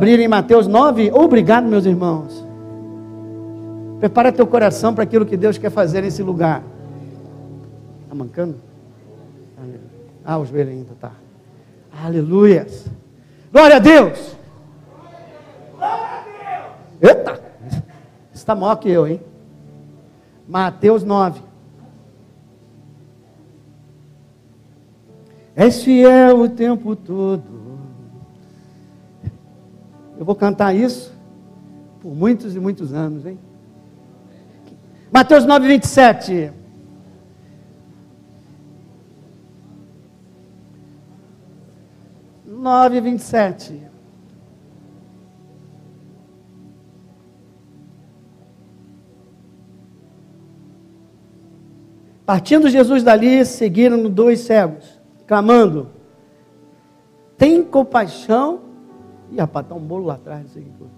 [0.00, 2.42] abrir em Mateus 9, obrigado, meus irmãos.
[3.98, 6.62] Prepara teu coração para aquilo que Deus quer fazer nesse lugar.
[8.04, 8.56] Está mancando?
[10.24, 11.12] Ah, o joelho ainda está.
[12.02, 12.86] Aleluias.
[13.52, 14.36] Glória a Deus.
[17.02, 17.38] Eita!
[18.32, 19.20] Está maior que eu, hein?
[20.48, 21.42] Mateus 9.
[25.54, 27.69] És fiel o tempo todo.
[30.20, 31.14] Eu vou cantar isso
[32.02, 33.38] por muitos e muitos anos, hein?
[35.10, 36.52] Mateus 9, 27.
[42.44, 43.82] Nove, vinte e sete.
[52.26, 55.88] Partindo Jesus dali, seguiram dois cegos, clamando:
[57.38, 58.69] Tem compaixão.
[59.30, 60.88] Ih, rapaz, está um bolo lá atrás, não sei o que foi.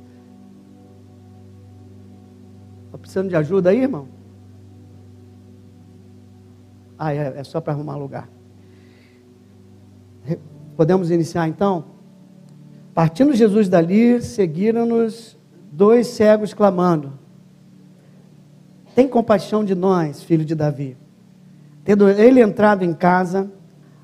[2.86, 4.08] Está precisando de ajuda aí, irmão?
[6.98, 8.28] Ah, é, é só para arrumar lugar.
[10.76, 11.84] Podemos iniciar então?
[12.94, 15.36] Partindo Jesus dali, seguiram-nos
[15.70, 17.14] dois cegos clamando:
[18.94, 20.96] Tem compaixão de nós, filho de Davi.
[21.84, 23.50] Tendo ele entrado em casa,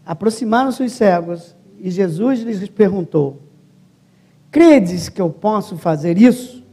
[0.05, 3.48] aproximaram-se os cegos e Jesus lhes perguntou:
[4.59, 6.67] Credes que eu posso fazer isso?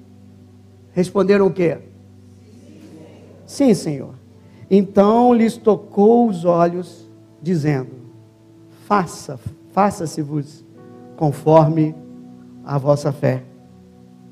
[0.92, 1.78] Responderam o quê?
[3.46, 4.16] Sim, Senhor.
[4.72, 7.08] Então lhes tocou os olhos,
[7.40, 7.92] dizendo:
[8.88, 9.40] Faça,
[9.72, 10.66] faça-se-vos
[11.16, 11.94] conforme
[12.64, 13.44] a vossa fé.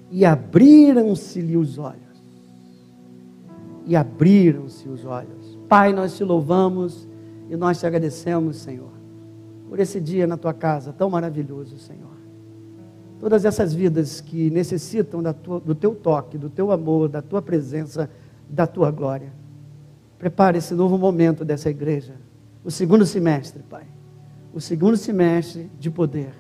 [0.10, 2.24] E abriram-se-lhe os olhos.
[3.86, 5.60] E abriram-se os olhos.
[5.70, 7.08] Pai, nós te louvamos
[7.52, 8.94] e nós te agradecemos, Senhor,
[9.70, 12.23] por esse dia na tua casa tão maravilhoso, Senhor.
[13.24, 18.10] Todas essas vidas que necessitam tua, do teu toque, do teu amor, da tua presença,
[18.50, 19.32] da tua glória.
[20.20, 22.16] Prepare esse novo momento dessa igreja,
[22.66, 23.86] o segundo semestre, Pai.
[24.54, 26.34] O segundo semestre de poder,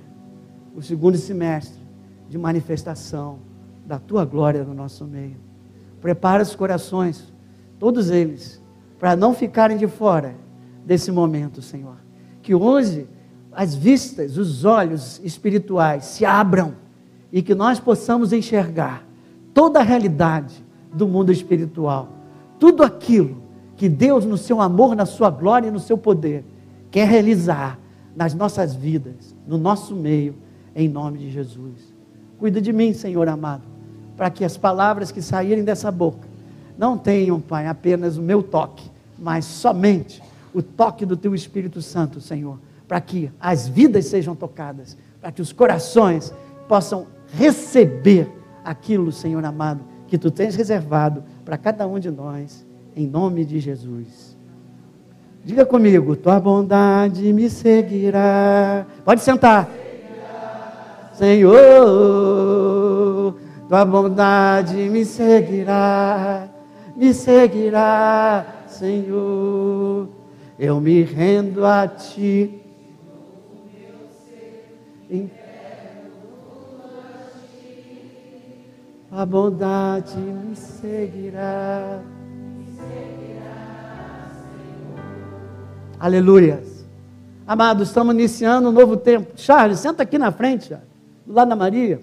[0.75, 1.81] o segundo semestre
[2.27, 3.39] de manifestação
[3.85, 5.37] da tua glória no nosso meio.
[6.01, 7.33] Prepara os corações,
[7.79, 8.61] todos eles
[8.99, 10.35] para não ficarem de fora
[10.85, 11.95] desse momento, Senhor.
[12.41, 13.07] Que hoje
[13.55, 16.73] as vistas, os olhos espirituais se abram
[17.31, 19.05] e que nós possamos enxergar
[19.53, 22.09] toda a realidade do mundo espiritual,
[22.59, 23.41] tudo aquilo
[23.75, 26.45] que Deus, no seu amor, na sua glória e no seu poder,
[26.91, 27.79] quer realizar
[28.15, 30.35] nas nossas vidas, no nosso meio,
[30.75, 31.93] em nome de Jesus.
[32.37, 33.63] Cuida de mim, Senhor amado,
[34.15, 36.27] para que as palavras que saírem dessa boca
[36.77, 40.21] não tenham, Pai, apenas o meu toque, mas somente
[40.53, 45.41] o toque do teu Espírito Santo, Senhor, para que as vidas sejam tocadas, para que
[45.41, 46.33] os corações
[46.67, 48.29] possam receber
[48.63, 53.59] aquilo, Senhor amado, que tu tens reservado para cada um de nós, em nome de
[53.59, 54.37] Jesus.
[55.43, 58.85] Diga comigo, tua bondade me seguirá.
[59.03, 59.69] Pode sentar.
[61.13, 61.55] Senhor,
[63.67, 66.47] tua bondade me seguirá,
[66.95, 70.09] me seguirá Senhor,
[70.57, 72.62] eu me rendo a Ti.
[79.11, 82.01] A bondade me seguirá.
[85.99, 86.83] Aleluias.
[87.45, 89.33] Amados, estamos iniciando um novo tempo.
[89.35, 90.87] Charles, senta aqui na frente, Charles,
[91.25, 92.01] do lado da Maria.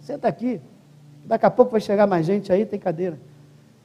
[0.00, 0.60] Senta aqui.
[1.24, 3.18] Daqui a pouco vai chegar mais gente aí, tem cadeira.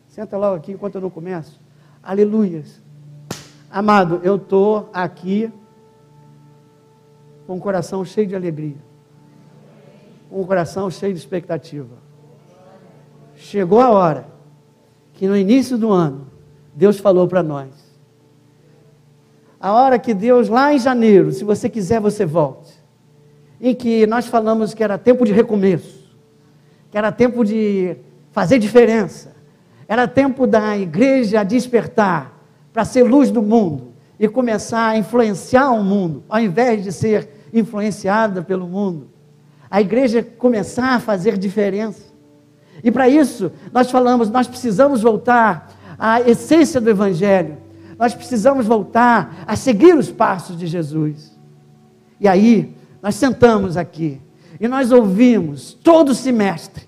[0.07, 1.59] Senta logo aqui enquanto eu não começo.
[2.03, 2.81] Aleluias.
[3.71, 5.51] Amado, eu estou aqui
[7.45, 8.77] com o coração cheio de alegria,
[10.29, 11.95] com o coração cheio de expectativa.
[13.35, 14.27] Chegou a hora
[15.13, 16.27] que no início do ano,
[16.73, 17.69] Deus falou para nós.
[19.59, 22.73] A hora que Deus, lá em janeiro, se você quiser, você volte.
[23.59, 26.13] Em que nós falamos que era tempo de recomeço,
[26.91, 27.95] que era tempo de
[28.31, 29.33] fazer diferença,
[29.87, 32.33] era tempo da igreja despertar
[32.73, 37.29] para ser luz do mundo e começar a influenciar o mundo, ao invés de ser
[37.55, 39.09] influenciada pelo mundo.
[39.69, 42.13] A igreja começar a fazer diferença.
[42.83, 47.57] E para isso, nós falamos, nós precisamos voltar à essência do Evangelho.
[47.97, 51.35] Nós precisamos voltar a seguir os passos de Jesus.
[52.19, 54.21] E aí, nós sentamos aqui
[54.59, 56.87] e nós ouvimos todo o semestre,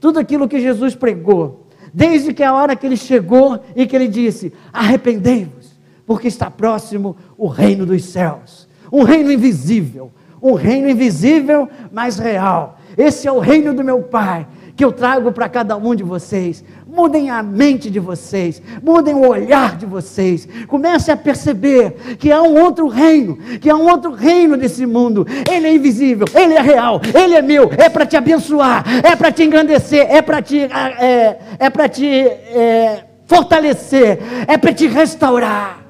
[0.00, 1.64] tudo aquilo que Jesus pregou
[1.94, 5.72] desde que a hora que ele chegou e que ele disse: Arrependei-vos,
[6.04, 10.10] porque está próximo o reino dos céus, um reino invisível,
[10.42, 14.46] um reino invisível, mas real, Esse é o reino do meu Pai
[14.76, 16.64] que eu trago para cada um de vocês.
[16.86, 20.48] Mudem a mente de vocês, mudem o olhar de vocês.
[20.68, 25.26] Comece a perceber que há um outro reino, que há um outro reino desse mundo.
[25.50, 29.32] Ele é invisível, ele é real, ele é meu, é para te abençoar, é para
[29.32, 35.83] te engrandecer, é para te, é, é te é, fortalecer, é para te restaurar.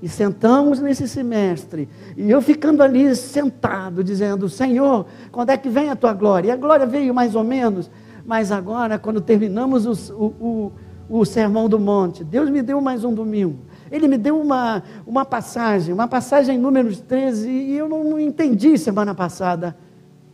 [0.00, 5.88] E sentamos nesse semestre, e eu ficando ali sentado, dizendo: Senhor, quando é que vem
[5.88, 6.48] a tua glória?
[6.48, 7.90] E a glória veio mais ou menos,
[8.26, 10.72] mas agora, quando terminamos o, o,
[11.08, 13.60] o, o Sermão do Monte, Deus me deu mais um domingo.
[13.90, 18.76] Ele me deu uma, uma passagem, uma passagem em Números 13, e eu não entendi
[18.76, 19.74] semana passada,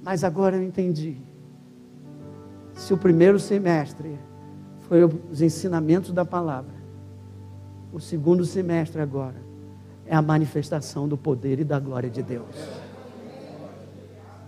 [0.03, 1.19] mas agora eu entendi.
[2.75, 4.19] Se o primeiro semestre
[4.88, 6.75] foi os ensinamentos da palavra,
[7.93, 9.51] o segundo semestre agora
[10.06, 12.46] é a manifestação do poder e da glória de Deus.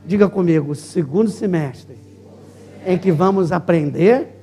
[0.07, 1.97] Diga comigo, segundo semestre,
[2.87, 4.41] em que vamos aprender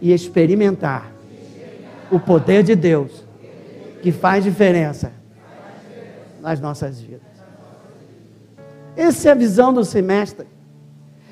[0.00, 1.12] e experimentar
[2.10, 3.24] o poder de Deus
[4.02, 5.12] que faz diferença
[6.40, 7.20] nas nossas vidas.
[8.96, 10.46] Essa é a visão do semestre.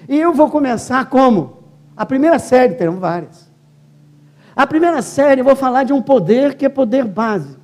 [0.09, 1.59] E eu vou começar como?
[1.97, 3.51] A primeira série, terão várias.
[4.57, 7.60] A primeira série eu vou falar de um poder que é poder básico.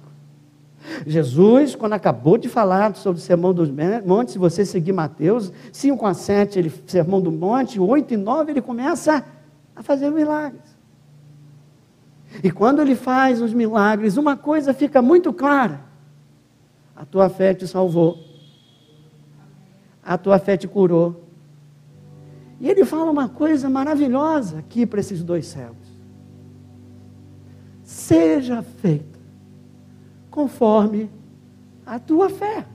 [1.06, 3.70] Jesus, quando acabou de falar sobre o Sermão dos
[4.04, 8.52] Montes, se você seguir Mateus 5 a 7, ele, Sermão do Monte, 8 e 9,
[8.52, 9.24] ele começa
[9.74, 10.76] a fazer milagres.
[12.42, 15.80] E quando ele faz os milagres, uma coisa fica muito clara:
[16.94, 18.18] a tua fé te salvou,
[20.02, 21.24] a tua fé te curou.
[22.58, 25.88] E ele fala uma coisa maravilhosa aqui para esses dois cegos:
[27.82, 29.15] seja feito
[30.36, 31.08] conforme
[31.86, 32.66] a tua fé.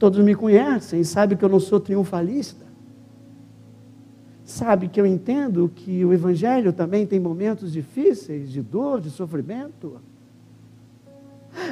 [0.00, 2.66] Todos me conhecem, sabem que eu não sou triunfalista.
[4.44, 10.00] Sabe que eu entendo que o Evangelho também tem momentos difíceis, de dor, de sofrimento.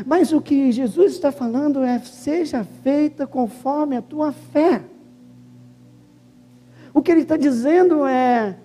[0.07, 4.81] Mas o que Jesus está falando é: seja feita conforme a tua fé.
[6.95, 8.57] O que ele está dizendo é: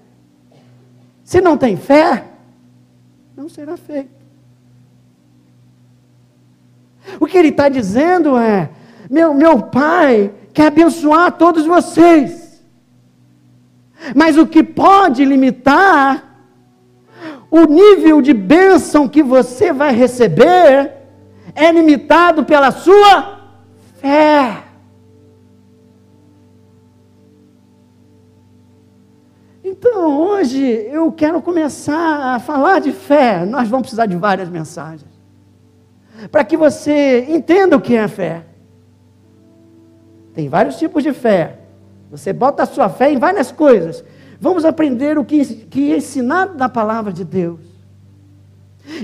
[1.24, 2.24] se não tem fé,
[3.36, 4.17] não será feito.
[7.20, 8.70] O que ele está dizendo é:
[9.10, 12.64] meu, meu pai quer abençoar todos vocês,
[14.16, 16.24] mas o que pode limitar
[17.50, 20.94] o nível de bênção que você vai receber
[21.56, 23.40] é limitado pela sua
[24.00, 24.64] fé.
[29.64, 33.46] Então, hoje eu quero começar a falar de fé.
[33.46, 35.17] Nós vamos precisar de várias mensagens
[36.32, 38.44] para que você entenda o que é fé.
[40.34, 41.60] Tem vários tipos de fé.
[42.10, 44.04] Você bota a sua fé em várias coisas.
[44.40, 47.60] Vamos aprender o que, que é ensinado na palavra de Deus.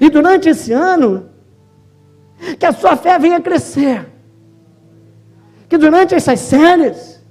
[0.01, 1.29] E durante esse ano,
[2.57, 4.07] que a sua fé venha crescer.
[5.67, 7.21] Que durante essas séries,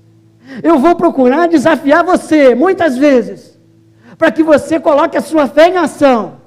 [0.63, 3.59] eu vou procurar desafiar você, muitas vezes,
[4.19, 6.42] para que você coloque a sua fé em ação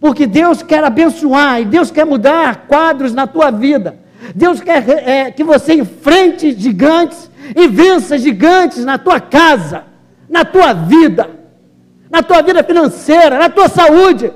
[0.00, 3.98] porque Deus quer abençoar e Deus quer mudar quadros na tua vida.
[4.34, 9.84] Deus quer é, que você enfrente gigantes e vença gigantes na tua casa,
[10.28, 11.30] na tua vida,
[12.10, 14.32] na tua vida financeira, na tua saúde.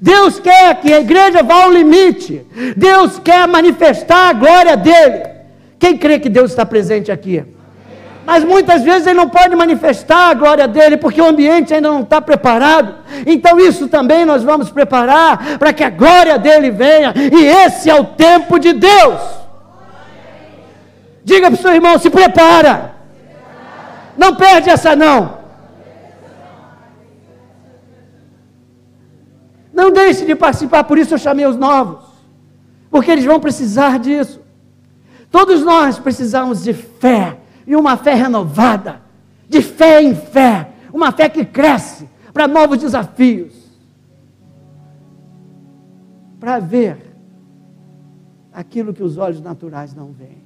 [0.00, 2.46] Deus quer que a igreja vá ao limite.
[2.76, 5.28] Deus quer manifestar a glória dele.
[5.78, 7.44] Quem crê que Deus está presente aqui?
[8.28, 12.02] Mas muitas vezes ele não pode manifestar a glória dele, porque o ambiente ainda não
[12.02, 12.96] está preparado.
[13.26, 17.94] Então, isso também nós vamos preparar para que a glória dele venha, e esse é
[17.98, 19.18] o tempo de Deus.
[21.24, 22.96] Diga para o seu irmão: se prepara,
[24.14, 25.38] não perde essa não.
[29.72, 32.04] Não deixe de participar, por isso eu chamei os novos,
[32.90, 34.42] porque eles vão precisar disso.
[35.30, 37.37] Todos nós precisamos de fé
[37.68, 39.02] e uma fé renovada,
[39.46, 43.52] de fé em fé, uma fé que cresce para novos desafios,
[46.40, 46.96] para ver
[48.50, 50.42] aquilo que os olhos naturais não veem.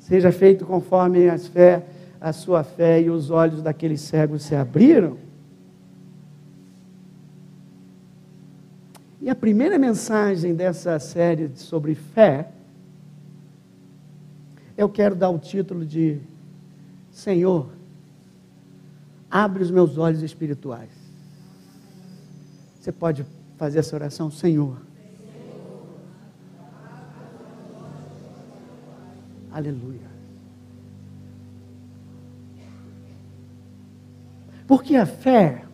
[0.00, 1.86] Seja feito conforme as fé,
[2.20, 5.16] a sua fé e os olhos daqueles cegos se abriram.
[9.20, 12.48] E a primeira mensagem dessa série sobre fé
[14.76, 16.20] eu quero dar o título de
[17.10, 17.68] Senhor,
[19.30, 20.90] abre os meus olhos espirituais.
[22.78, 23.24] Você pode
[23.56, 24.76] fazer essa oração, Senhor.
[29.50, 30.06] Aleluia.
[34.66, 35.64] Porque a fé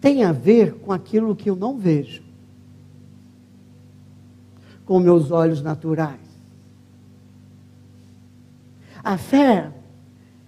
[0.00, 2.22] tem a ver com aquilo que eu não vejo,
[4.86, 6.23] com meus olhos naturais.
[9.04, 9.70] A fé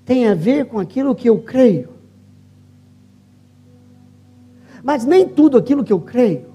[0.06, 1.90] tem a ver com aquilo que eu creio.
[4.82, 6.46] Mas nem tudo aquilo que eu creio,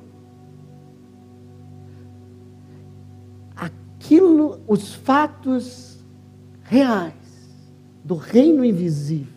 [3.55, 5.99] aquilo, os fatos
[6.63, 7.13] reais
[8.03, 9.33] do reino invisível,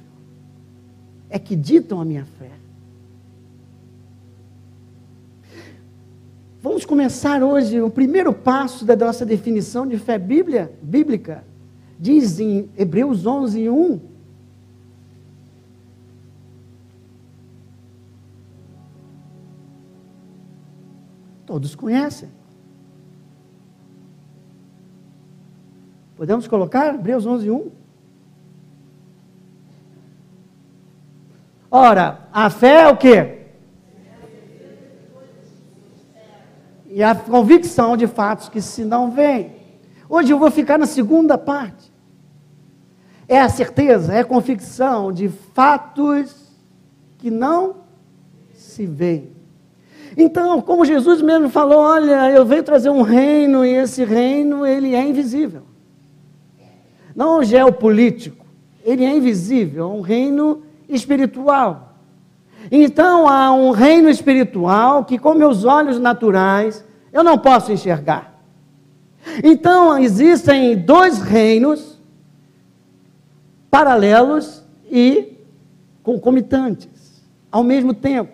[1.28, 2.52] é que ditam a minha fé.
[6.62, 11.44] Vamos começar hoje o primeiro passo da nossa definição de fé bíblia, bíblica.
[11.98, 14.00] Diz em Hebreus 11, 1.
[21.46, 22.28] Todos conhecem.
[26.16, 27.70] Podemos colocar Hebreus 11, 1?
[31.70, 33.40] Ora, a fé é o quê?
[36.86, 39.63] E a convicção de fatos que se não veem.
[40.08, 41.92] Hoje eu vou ficar na segunda parte.
[43.26, 46.52] É a certeza, é a convicção de fatos
[47.18, 47.76] que não
[48.54, 49.32] se veem.
[50.16, 54.94] Então, como Jesus mesmo falou, olha, eu venho trazer um reino e esse reino ele
[54.94, 55.62] é invisível.
[57.14, 58.44] Não geopolítico,
[58.84, 61.94] ele é invisível, é um reino espiritual.
[62.70, 68.33] Então há um reino espiritual que, com meus olhos naturais, eu não posso enxergar.
[69.42, 71.98] Então existem dois reinos
[73.70, 75.38] paralelos e
[76.02, 78.32] concomitantes, ao mesmo tempo.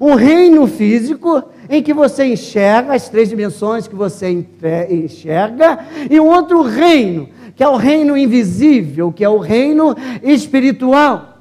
[0.00, 4.46] Um reino físico em que você enxerga as três dimensões que você
[4.90, 11.38] enxerga, e um outro reino, que é o reino invisível, que é o reino espiritual.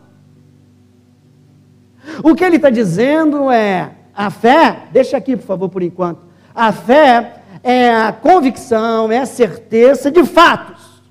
[2.24, 6.22] O que ele está dizendo é: a fé, deixa aqui por favor por enquanto,
[6.56, 11.02] a fé é a convicção, é a certeza de fatos.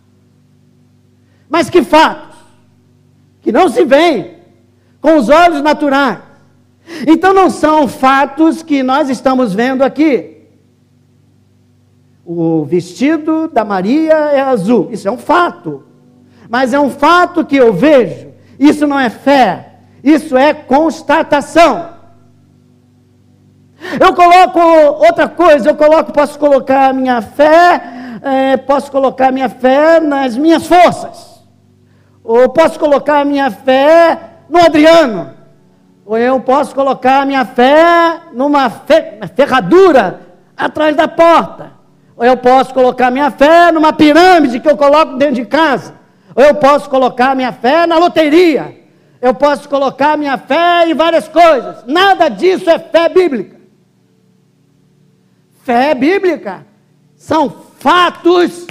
[1.49, 2.37] Mas que fatos?
[3.41, 4.39] Que não se veem
[5.01, 6.19] com os olhos naturais.
[7.07, 10.37] Então não são fatos que nós estamos vendo aqui.
[12.25, 15.85] O vestido da Maria é azul, isso é um fato.
[16.49, 18.29] Mas é um fato que eu vejo.
[18.59, 21.98] Isso não é fé, isso é constatação.
[24.01, 27.81] Eu coloco outra coisa, eu coloco, posso colocar a minha fé,
[28.23, 31.43] é, posso colocar a minha fé nas minhas forças.
[32.25, 34.19] Ou posso colocar a minha fé
[34.51, 35.35] no Adriano.
[36.05, 38.69] Ou eu posso colocar a minha fé numa
[39.35, 40.21] ferradura
[40.57, 41.73] atrás da porta.
[42.17, 45.95] Ou eu posso colocar a minha fé numa pirâmide que eu coloco dentro de casa.
[46.35, 48.77] Ou eu posso colocar a minha fé na loteria.
[49.21, 51.85] Eu posso colocar minha fé em várias coisas.
[51.87, 53.58] Nada disso é fé bíblica.
[55.69, 56.67] Fé bíblica
[57.15, 58.67] são fatos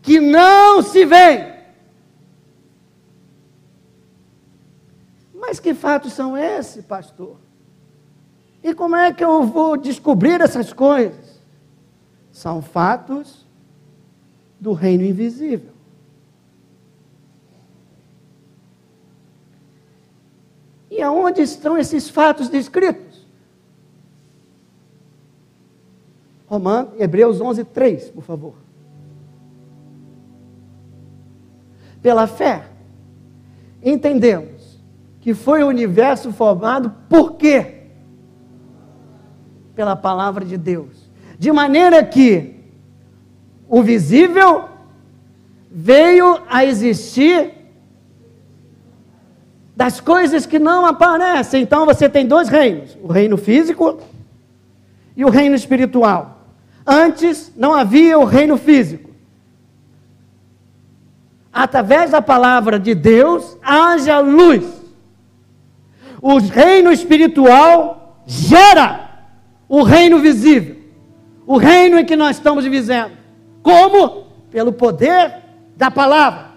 [0.00, 1.52] que não se veem.
[5.34, 7.36] Mas que fatos são esses, pastor?
[8.64, 11.42] E como é que eu vou descobrir essas coisas?
[12.32, 13.46] São fatos
[14.58, 15.74] do reino invisível.
[20.90, 23.09] E aonde estão esses fatos descritos?
[26.50, 28.54] Romanos, Hebreus 11, 3, por favor.
[32.02, 32.64] Pela fé,
[33.80, 34.80] entendemos
[35.20, 37.84] que foi o universo formado por quê?
[39.76, 41.08] Pela palavra de Deus.
[41.38, 42.56] De maneira que
[43.68, 44.64] o visível
[45.70, 47.54] veio a existir
[49.76, 51.62] das coisas que não aparecem.
[51.62, 54.00] Então você tem dois reinos: o reino físico
[55.16, 56.39] e o reino espiritual.
[56.92, 59.10] Antes não havia o reino físico.
[61.52, 64.64] Através da palavra de Deus, haja luz.
[66.20, 69.08] O reino espiritual gera
[69.68, 70.78] o reino visível.
[71.46, 73.12] O reino em que nós estamos vivendo.
[73.62, 74.24] Como?
[74.50, 75.36] Pelo poder
[75.76, 76.50] da palavra.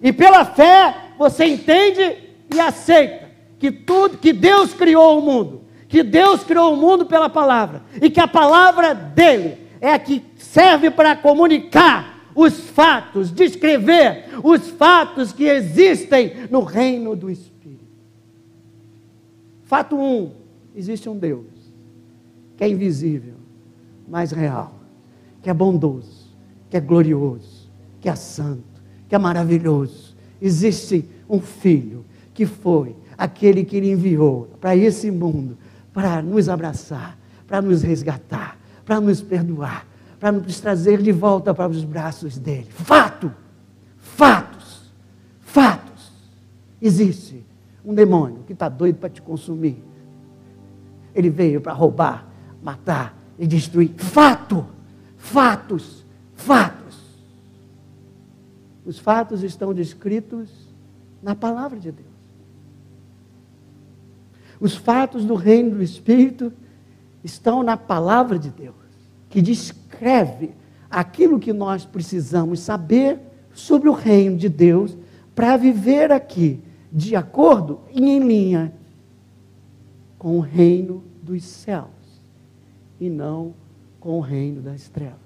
[0.00, 2.16] E pela fé, você entende
[2.54, 3.28] e aceita
[3.58, 8.08] que tudo que Deus criou o mundo, que Deus criou o mundo pela palavra e
[8.08, 15.44] que a palavra dele é que serve para comunicar os fatos, descrever os fatos que
[15.44, 17.84] existem no reino do Espírito.
[19.64, 20.32] Fato 1: um,
[20.74, 21.46] existe um Deus
[22.56, 23.34] que é invisível,
[24.06, 24.74] mas real,
[25.42, 26.28] que é bondoso,
[26.68, 27.70] que é glorioso,
[28.00, 30.14] que é santo, que é maravilhoso.
[30.42, 35.56] Existe um filho que foi aquele que ele enviou para esse mundo
[35.92, 38.59] para nos abraçar, para nos resgatar,
[38.90, 39.86] para nos perdoar,
[40.18, 42.66] para nos trazer de volta para os braços dele.
[42.70, 43.32] Fato!
[43.98, 44.90] Fatos!
[45.42, 46.10] Fatos!
[46.82, 47.46] Existe
[47.84, 49.80] um demônio que está doido para te consumir.
[51.14, 52.26] Ele veio para roubar,
[52.60, 53.92] matar e destruir.
[53.96, 54.66] Fato!
[55.16, 56.04] Fatos!
[56.34, 56.98] Fatos!
[58.84, 60.50] Os fatos estão descritos
[61.22, 62.08] na palavra de Deus.
[64.58, 66.52] Os fatos do reino do Espírito
[67.22, 68.79] estão na palavra de Deus,
[69.30, 70.50] que descreve
[70.90, 73.18] aquilo que nós precisamos saber
[73.54, 74.98] sobre o reino de Deus
[75.34, 76.60] para viver aqui
[76.92, 78.74] de acordo e em linha
[80.18, 81.88] com o reino dos céus
[82.98, 83.54] e não
[84.00, 85.18] com o reino das trevas.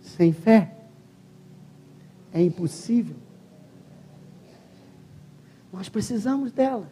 [0.00, 0.74] Sem fé
[2.32, 3.27] é impossível.
[5.72, 6.88] Nós precisamos dela.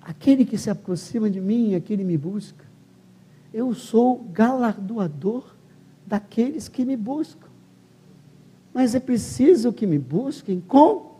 [0.00, 2.64] Aquele que se aproxima de mim, aquele me busca.
[3.52, 5.54] Eu sou galardoador
[6.06, 7.48] daqueles que me buscam.
[8.72, 11.14] Mas é preciso que me busquem com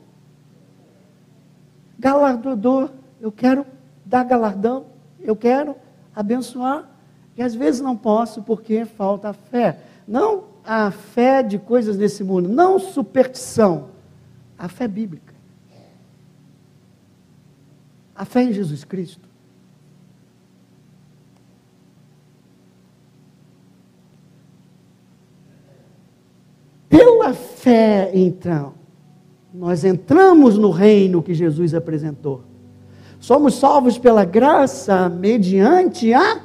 [1.98, 2.90] galardoador.
[3.20, 3.66] Eu quero
[4.04, 4.86] dar galardão,
[5.20, 5.76] eu quero
[6.14, 6.88] abençoar.
[7.36, 9.78] E às vezes não posso porque falta fé.
[10.06, 13.88] Não a fé de coisas desse mundo, não superstição,
[14.58, 15.34] a fé bíblica.
[18.14, 19.28] A fé em Jesus Cristo.
[26.88, 28.74] Pela fé, então,
[29.52, 32.42] nós entramos no reino que Jesus apresentou.
[33.18, 36.40] Somos salvos pela graça mediante a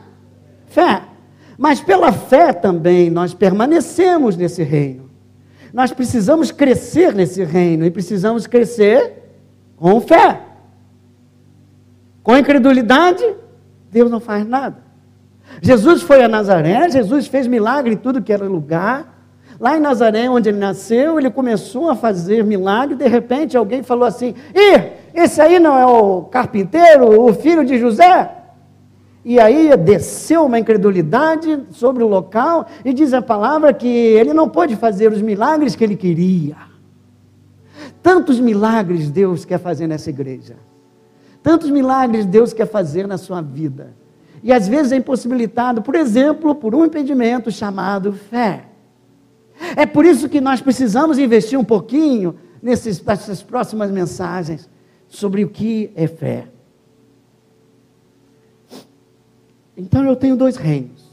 [0.68, 1.15] fé.
[1.58, 5.10] Mas pela fé também nós permanecemos nesse reino.
[5.74, 9.14] Nós precisamos crescer nesse reino e precisamos crescer
[9.76, 10.42] com fé.
[12.24, 13.24] Com incredulidade,
[13.92, 14.78] Deus não faz nada.
[15.62, 19.14] Jesus foi a Nazaré, Jesus fez milagre em tudo que era lugar.
[19.60, 22.96] Lá em Nazaré, onde ele nasceu, ele começou a fazer milagre.
[22.96, 27.78] De repente, alguém falou assim: Ih, esse aí não é o carpinteiro, o filho de
[27.78, 28.30] José?
[29.26, 34.48] E aí desceu uma incredulidade sobre o local, e diz a palavra que ele não
[34.48, 36.56] pôde fazer os milagres que ele queria.
[38.04, 40.58] Tantos milagres Deus quer fazer nessa igreja.
[41.42, 43.96] Tantos milagres Deus quer fazer na sua vida.
[44.44, 48.66] E às vezes é impossibilitado, por exemplo, por um impedimento chamado fé.
[49.76, 53.02] É por isso que nós precisamos investir um pouquinho nessas
[53.42, 54.70] próximas mensagens
[55.08, 56.48] sobre o que é fé.
[59.78, 61.06] Então eu tenho dois reinos.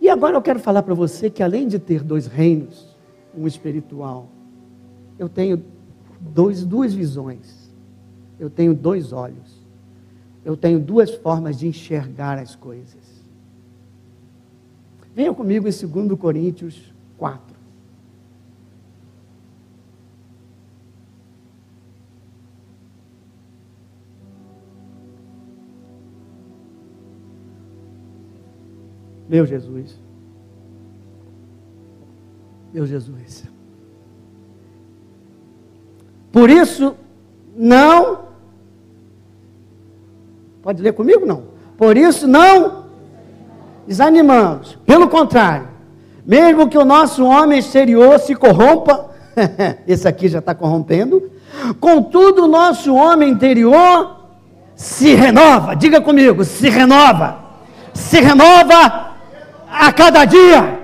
[0.00, 2.96] E agora eu quero falar para você que além de ter dois reinos,
[3.36, 4.28] um espiritual,
[5.18, 5.62] eu tenho
[6.20, 7.70] dois, duas visões.
[8.38, 9.60] Eu tenho dois olhos.
[10.44, 13.20] Eu tenho duas formas de enxergar as coisas.
[15.14, 17.49] Venha comigo em 2 Coríntios 4.
[29.30, 29.96] Meu Jesus.
[32.74, 33.44] Meu Jesus.
[36.32, 36.96] Por isso,
[37.54, 38.22] não.
[40.60, 41.24] Pode ler comigo?
[41.24, 41.44] Não.
[41.78, 42.86] Por isso, não
[43.86, 44.76] desanimamos.
[44.84, 45.68] Pelo contrário,
[46.26, 49.10] mesmo que o nosso homem exterior se corrompa,
[49.86, 51.30] esse aqui já está corrompendo,
[51.78, 54.26] contudo, o nosso homem interior
[54.74, 55.76] se renova.
[55.76, 57.38] Diga comigo, se renova.
[57.94, 59.09] Se renova
[59.80, 60.78] a cada dia,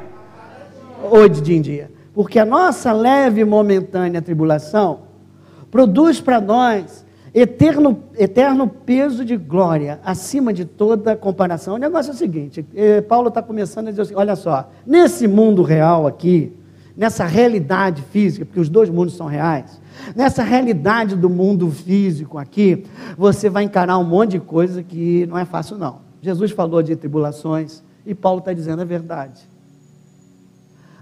[1.03, 1.91] ou de dia em dia.
[2.15, 5.01] Porque a nossa leve e momentânea tribulação
[5.71, 7.05] produz para nós
[7.35, 11.75] eterno, eterno peso de glória, acima de toda comparação.
[11.75, 15.29] O negócio é o seguinte: eh, Paulo está começando a dizer assim: olha só, nesse
[15.29, 16.55] mundo real aqui,
[16.97, 19.79] nessa realidade física, porque os dois mundos são reais,
[20.15, 22.87] nessa realidade do mundo físico aqui,
[23.19, 25.99] você vai encarar um monte de coisa que não é fácil, não.
[26.23, 29.47] Jesus falou de tribulações, e Paulo está dizendo a verdade.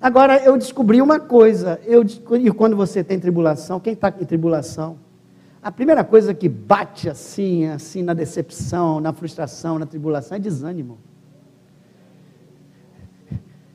[0.01, 4.99] Agora, eu descobri uma coisa, eu, e quando você tem tribulação, quem está em tribulação,
[5.63, 10.99] a primeira coisa que bate assim, assim, na decepção, na frustração, na tribulação, é desânimo.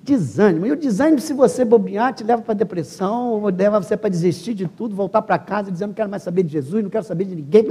[0.10, 0.65] desânimo.
[0.65, 4.54] E o desânimo, se você bobear, te leva para depressão, ou leva você para desistir
[4.54, 7.26] de tudo, voltar para casa dizendo não quero mais saber de Jesus, não quero saber
[7.26, 7.65] de ninguém.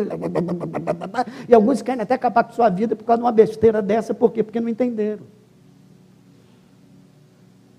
[1.49, 4.31] E alguns querem até acabar com sua vida por causa de uma besteira dessa, por
[4.31, 4.43] quê?
[4.43, 5.25] Porque não entenderam.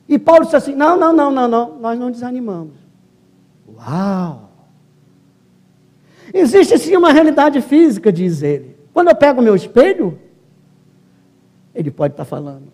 [0.10, 2.74] E Paulo disse assim: não, não, não, não, não, nós não desanimamos.
[3.78, 4.50] Uau!
[6.34, 8.76] Existe sim uma realidade física, diz ele.
[8.92, 10.20] Quando eu pego o meu espelho,
[11.74, 12.74] ele pode estar falando.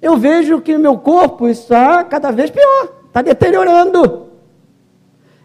[0.00, 4.26] Eu vejo que meu corpo está cada vez pior, está deteriorando.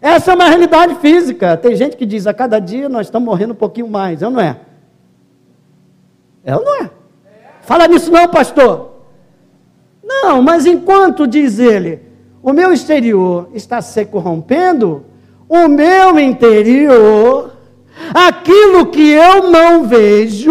[0.00, 1.56] Essa é uma realidade física.
[1.56, 4.22] Tem gente que diz, a cada dia nós estamos morrendo um pouquinho mais.
[4.22, 4.60] É ou não é?
[6.44, 6.90] É ou não é?
[7.62, 8.87] Fala nisso não, pastor.
[10.08, 12.00] Não, mas enquanto, diz ele,
[12.42, 15.04] o meu exterior está se corrompendo,
[15.46, 17.52] o meu interior,
[18.14, 20.50] aquilo que eu não vejo,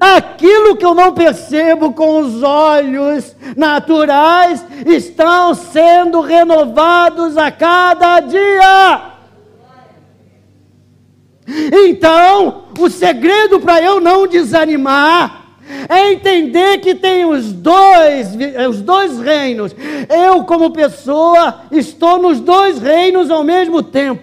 [0.00, 9.02] aquilo que eu não percebo com os olhos naturais, estão sendo renovados a cada dia.
[11.72, 15.39] Então, o segredo para eu não desanimar
[15.88, 18.28] é entender que tem os dois,
[18.68, 19.74] os dois reinos.
[20.08, 24.22] Eu, como pessoa, estou nos dois reinos ao mesmo tempo.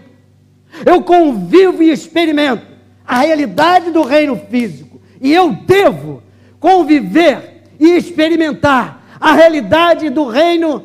[0.85, 2.65] Eu convivo e experimento
[3.05, 4.99] a realidade do reino físico.
[5.21, 6.21] E eu devo
[6.59, 10.83] conviver e experimentar a realidade do reino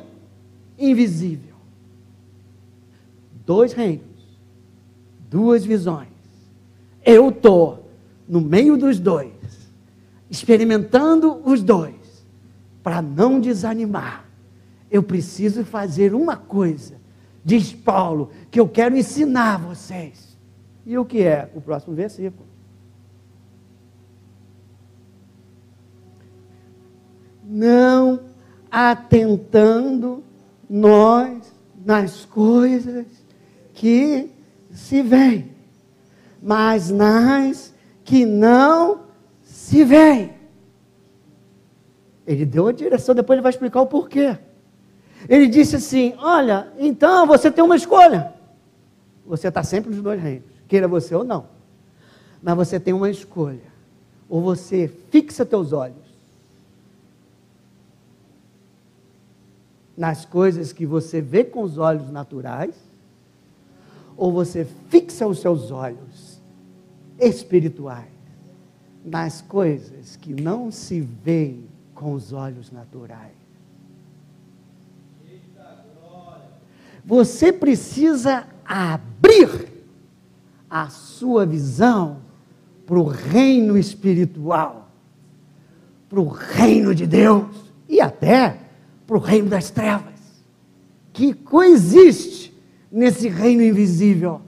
[0.79, 1.55] invisível.
[3.45, 4.07] Dois reinos,
[5.29, 6.09] duas visões.
[7.05, 7.91] Eu estou
[8.29, 9.42] no meio dos dois
[10.33, 12.25] experimentando os dois,
[12.83, 14.25] para não desanimar,
[14.91, 16.95] eu preciso fazer uma coisa,
[17.45, 20.35] diz Paulo, que eu quero ensinar vocês.
[20.87, 21.51] E o que é?
[21.55, 22.47] O próximo versículo.
[27.45, 28.21] Não
[28.71, 30.25] atentando
[30.69, 31.53] nós
[31.85, 33.05] nas coisas
[33.75, 34.31] que
[34.71, 35.53] se veem,
[36.43, 39.12] mas nas que não
[39.73, 40.35] se vem.
[42.27, 44.37] Ele deu a direção, depois ele vai explicar o porquê.
[45.27, 48.35] Ele disse assim: Olha, então você tem uma escolha.
[49.25, 51.47] Você está sempre nos dois reinos, queira você ou não.
[52.43, 53.73] Mas você tem uma escolha.
[54.29, 56.13] Ou você fixa teus olhos
[59.97, 62.75] nas coisas que você vê com os olhos naturais,
[64.17, 66.41] ou você fixa os seus olhos
[67.19, 68.12] espirituais
[69.05, 73.33] nas coisas que não se veem com os olhos naturais.
[77.05, 79.69] Você precisa abrir
[80.71, 82.19] a sua visão
[82.87, 84.89] para o reino espiritual,
[86.09, 88.59] para o reino de Deus e até
[89.07, 90.13] para o reino das trevas,
[91.13, 92.57] que coexiste
[92.91, 94.41] nesse reino invisível.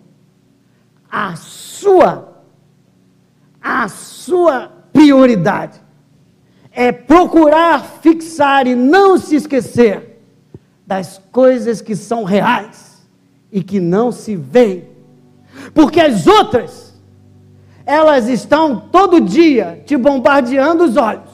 [1.11, 2.34] A sua
[3.65, 5.81] a sua prioridade
[6.71, 10.21] é procurar fixar e não se esquecer
[10.87, 13.03] das coisas que são reais
[13.51, 14.85] e que não se veem.
[15.73, 17.01] Porque as outras,
[17.87, 21.31] elas estão todo dia te bombardeando os olhos,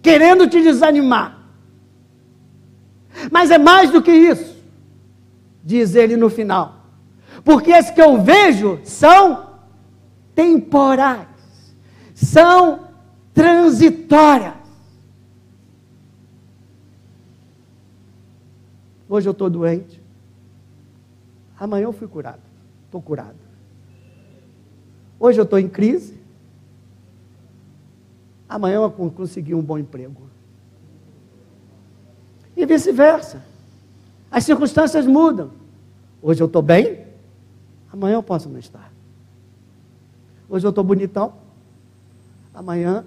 [0.00, 1.40] querendo te desanimar.
[3.30, 4.56] Mas é mais do que isso,
[5.62, 6.86] diz ele no final.
[7.44, 9.53] Porque as que eu vejo são
[10.34, 11.28] temporais,
[12.14, 12.88] são
[13.32, 14.54] transitórias.
[19.08, 20.02] Hoje eu estou doente,
[21.58, 22.42] amanhã eu fui curado,
[22.86, 23.36] estou curado.
[25.20, 26.18] Hoje eu estou em crise,
[28.48, 30.22] amanhã eu consegui um bom emprego.
[32.56, 33.42] E vice-versa.
[34.30, 35.50] As circunstâncias mudam.
[36.20, 37.04] Hoje eu estou bem,
[37.92, 38.93] amanhã eu posso não estar.
[40.48, 41.34] Hoje eu estou bonitão.
[42.52, 43.04] Amanhã,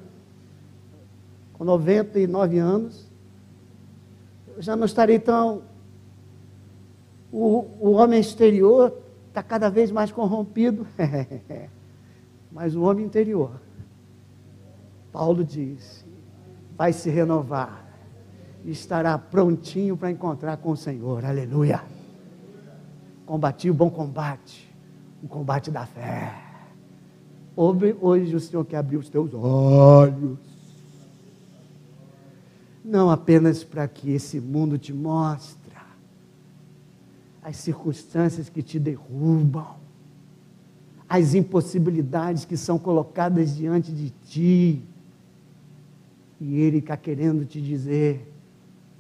[1.53, 3.07] com 99 anos,
[4.55, 5.61] eu já não estarei tão.
[7.31, 8.93] O, o homem exterior
[9.29, 10.85] está cada vez mais corrompido.
[12.51, 13.51] Mas o homem interior,
[15.11, 16.05] Paulo diz,
[16.75, 17.85] vai se renovar
[18.65, 21.23] e estará prontinho para encontrar com o Senhor.
[21.23, 21.83] Aleluia.
[23.25, 24.73] Combati o bom combate,
[25.21, 26.46] o combate da fé.
[27.57, 30.37] Hoje o Senhor quer abrir os teus olhos.
[32.85, 35.57] Não apenas para que esse mundo te mostre
[37.47, 39.77] as circunstâncias que te derrubam,
[41.07, 44.83] as impossibilidades que são colocadas diante de ti.
[46.41, 48.31] E ele está querendo te dizer: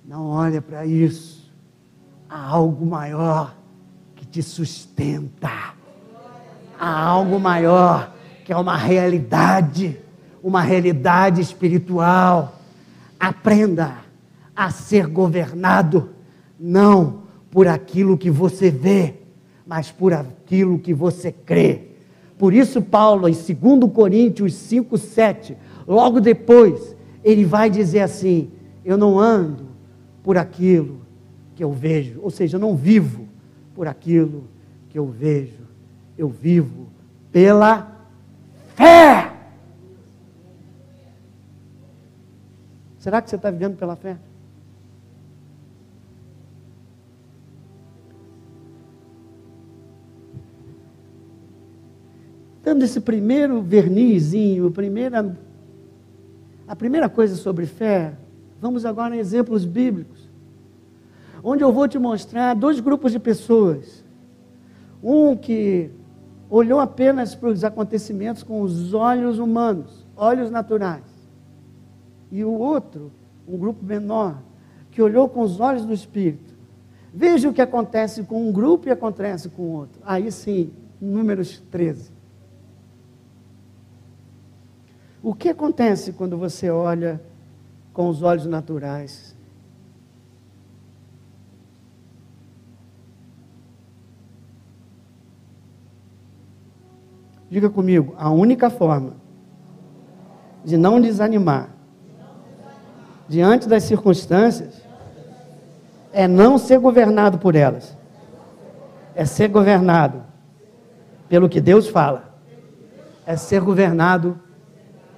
[0.05, 1.51] não olha para isso.
[2.29, 3.53] Há algo maior
[4.15, 5.75] que te sustenta.
[6.79, 8.16] Há algo maior
[8.47, 9.99] que é uma realidade,
[10.41, 12.61] uma realidade espiritual.
[13.19, 13.97] Aprenda
[14.55, 16.11] a ser governado
[16.57, 19.15] não por aquilo que você vê,
[19.65, 21.89] mas por aquilo que você crê.
[22.37, 28.49] Por isso, Paulo, em 2 Coríntios 5, 7, logo depois, ele vai dizer assim:
[28.85, 29.65] Eu não ando
[30.23, 31.01] por aquilo
[31.53, 33.27] que eu vejo, ou seja, eu não vivo
[33.75, 34.45] por aquilo
[34.89, 35.67] que eu vejo,
[36.17, 36.87] eu vivo
[37.29, 37.96] pela
[38.77, 39.33] fé.
[42.99, 44.17] Será que você está vivendo pela fé?
[52.67, 55.37] dando esse primeiro vernizinho, a primeira,
[56.67, 58.13] a primeira coisa sobre fé,
[58.59, 60.29] vamos agora em exemplos bíblicos,
[61.41, 64.03] onde eu vou te mostrar dois grupos de pessoas.
[65.01, 65.89] Um que
[66.49, 71.03] olhou apenas para os acontecimentos com os olhos humanos, olhos naturais.
[72.31, 73.11] E o outro,
[73.47, 74.41] um grupo menor,
[74.91, 76.55] que olhou com os olhos do Espírito.
[77.13, 80.01] Veja o que acontece com um grupo e acontece com o outro.
[80.05, 82.11] Aí sim, números 13.
[85.21, 87.21] O que acontece quando você olha
[87.93, 89.36] com os olhos naturais?
[97.57, 99.13] Diga comigo, a única forma
[100.63, 101.71] de não desanimar
[103.27, 104.79] diante das circunstâncias
[106.13, 107.97] é não ser governado por elas,
[109.15, 110.21] é ser governado
[111.27, 112.31] pelo que Deus fala,
[113.25, 114.39] é ser governado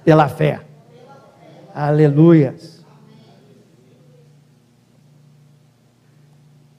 [0.02, 0.62] pela fé.
[1.74, 2.82] Aleluias.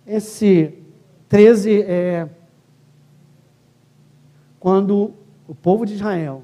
[0.07, 0.73] Esse
[1.29, 2.29] 13 é
[4.59, 5.20] quando
[5.51, 6.43] o povo de Israel,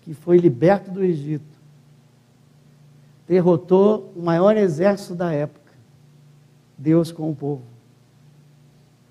[0.00, 1.56] que foi liberto do Egito,
[3.28, 5.72] derrotou o maior exército da época,
[6.76, 7.62] Deus com o povo.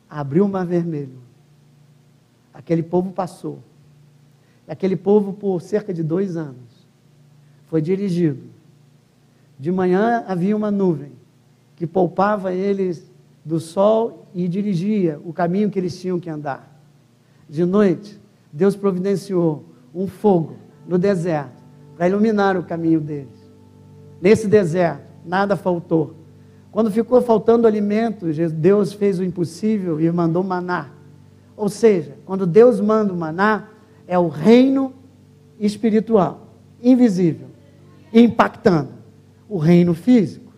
[0.10, 1.22] Abriu o mar vermelho.
[2.54, 3.60] Aquele povo passou
[4.68, 6.88] aquele povo por cerca de dois anos.
[7.68, 8.42] Foi dirigido.
[9.60, 11.12] De manhã havia uma nuvem
[11.76, 13.10] que poupava eles
[13.44, 16.71] do sol e dirigia o caminho que eles tinham que andar.
[17.52, 18.18] De noite,
[18.50, 20.56] Deus providenciou um fogo
[20.88, 21.62] no deserto
[21.98, 23.52] para iluminar o caminho deles.
[24.22, 26.16] Nesse deserto, nada faltou.
[26.72, 30.92] Quando ficou faltando alimento, Deus fez o impossível e mandou maná.
[31.58, 33.68] Ou seja, quando Deus manda o maná,
[34.08, 34.94] é o reino
[35.60, 37.50] espiritual, invisível,
[38.14, 38.94] impactando
[39.50, 40.54] o reino físico.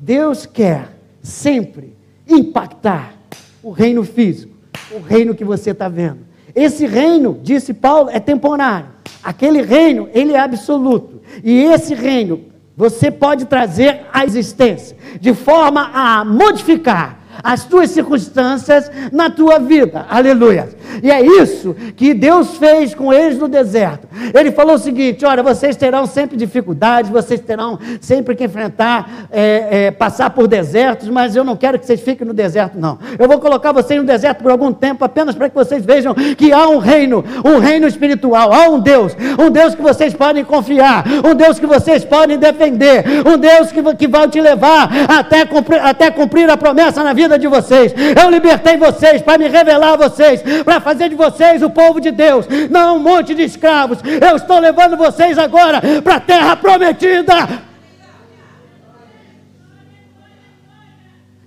[0.00, 1.94] Deus quer sempre
[2.26, 3.14] impactar
[3.62, 4.56] o reino físico,
[4.90, 6.27] o reino que você está vendo.
[6.58, 8.86] Esse reino, disse Paulo, é temporário.
[9.22, 11.20] Aquele reino, ele é absoluto.
[11.44, 12.40] E esse reino,
[12.76, 20.06] você pode trazer à existência, de forma a modificar as tuas circunstâncias na tua vida.
[20.08, 20.68] Aleluia.
[21.02, 24.08] E é isso que Deus fez com eles no deserto.
[24.34, 29.86] Ele falou o seguinte: olha, vocês terão sempre dificuldades, vocês terão sempre que enfrentar, é,
[29.86, 32.98] é, passar por desertos, mas eu não quero que vocês fiquem no deserto, não.
[33.18, 36.52] Eu vou colocar vocês no deserto por algum tempo, apenas para que vocês vejam que
[36.52, 41.04] há um reino, um reino espiritual, há um Deus, um Deus que vocês podem confiar,
[41.24, 45.80] um Deus que vocês podem defender, um Deus que, que vai te levar até cumprir,
[45.80, 47.94] até cumprir a promessa na vida de vocês.
[48.20, 52.10] Eu libertei vocês para me revelar a vocês, para fazer de vocês o povo de
[52.10, 53.98] Deus, não um monte de escravos.
[54.02, 57.68] Eu estou levando vocês agora para a terra prometida.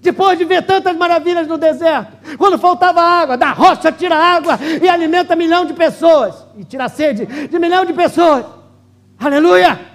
[0.01, 4.89] Depois de ver tantas maravilhas no deserto, quando faltava água, da rocha tira água e
[4.89, 8.45] alimenta milhão de pessoas, e tira sede de milhão de pessoas.
[9.19, 9.90] Aleluia!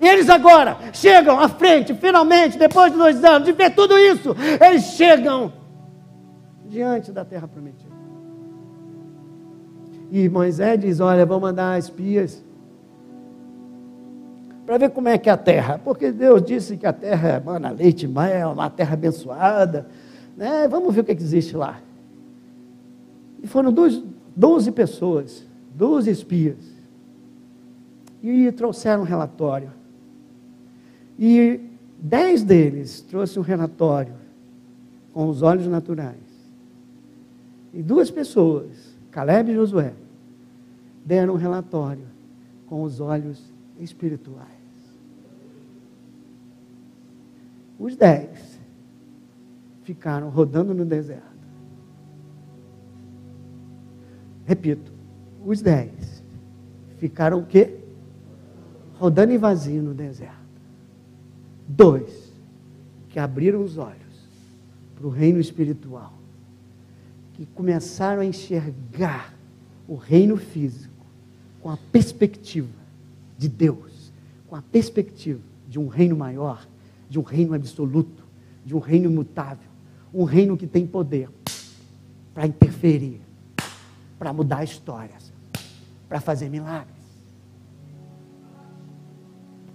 [0.00, 4.34] E eles agora chegam à frente, finalmente, depois de dois anos, de ver tudo isso,
[4.60, 5.52] eles chegam
[6.68, 7.94] diante da terra prometida.
[10.10, 12.44] E Moisés diz: Olha, vou mandar espias
[14.66, 17.40] para ver como é que é a terra, porque Deus disse que a terra é
[17.40, 19.86] mana, leite, mel, uma terra abençoada.
[20.36, 20.66] Né?
[20.68, 21.80] Vamos ver o que, é que existe lá.
[23.42, 24.02] E foram dois,
[24.34, 26.74] 12 pessoas, 12 espias,
[28.22, 29.70] e trouxeram um relatório.
[31.18, 31.60] E
[31.98, 34.14] dez deles trouxeram um relatório
[35.12, 36.16] com os olhos naturais.
[37.72, 39.94] E duas pessoas, Caleb e Josué,
[41.04, 42.06] deram um relatório
[42.66, 43.42] com os olhos
[43.78, 44.48] espirituais.
[47.78, 48.58] Os dez
[49.82, 51.22] ficaram rodando no deserto.
[54.46, 54.92] Repito,
[55.44, 56.22] os dez
[56.98, 57.78] ficaram o quê?
[58.94, 60.43] Rodando em vazio no deserto.
[61.66, 62.32] Dois
[63.08, 63.98] que abriram os olhos
[64.96, 66.12] para o reino espiritual,
[67.34, 69.34] que começaram a enxergar
[69.86, 70.92] o reino físico
[71.60, 72.68] com a perspectiva
[73.38, 74.12] de Deus,
[74.48, 76.66] com a perspectiva de um reino maior,
[77.08, 78.24] de um reino absoluto,
[78.64, 79.68] de um reino imutável,
[80.12, 81.28] um reino que tem poder
[82.32, 83.20] para interferir,
[84.18, 85.32] para mudar histórias,
[86.08, 86.94] para fazer milagres.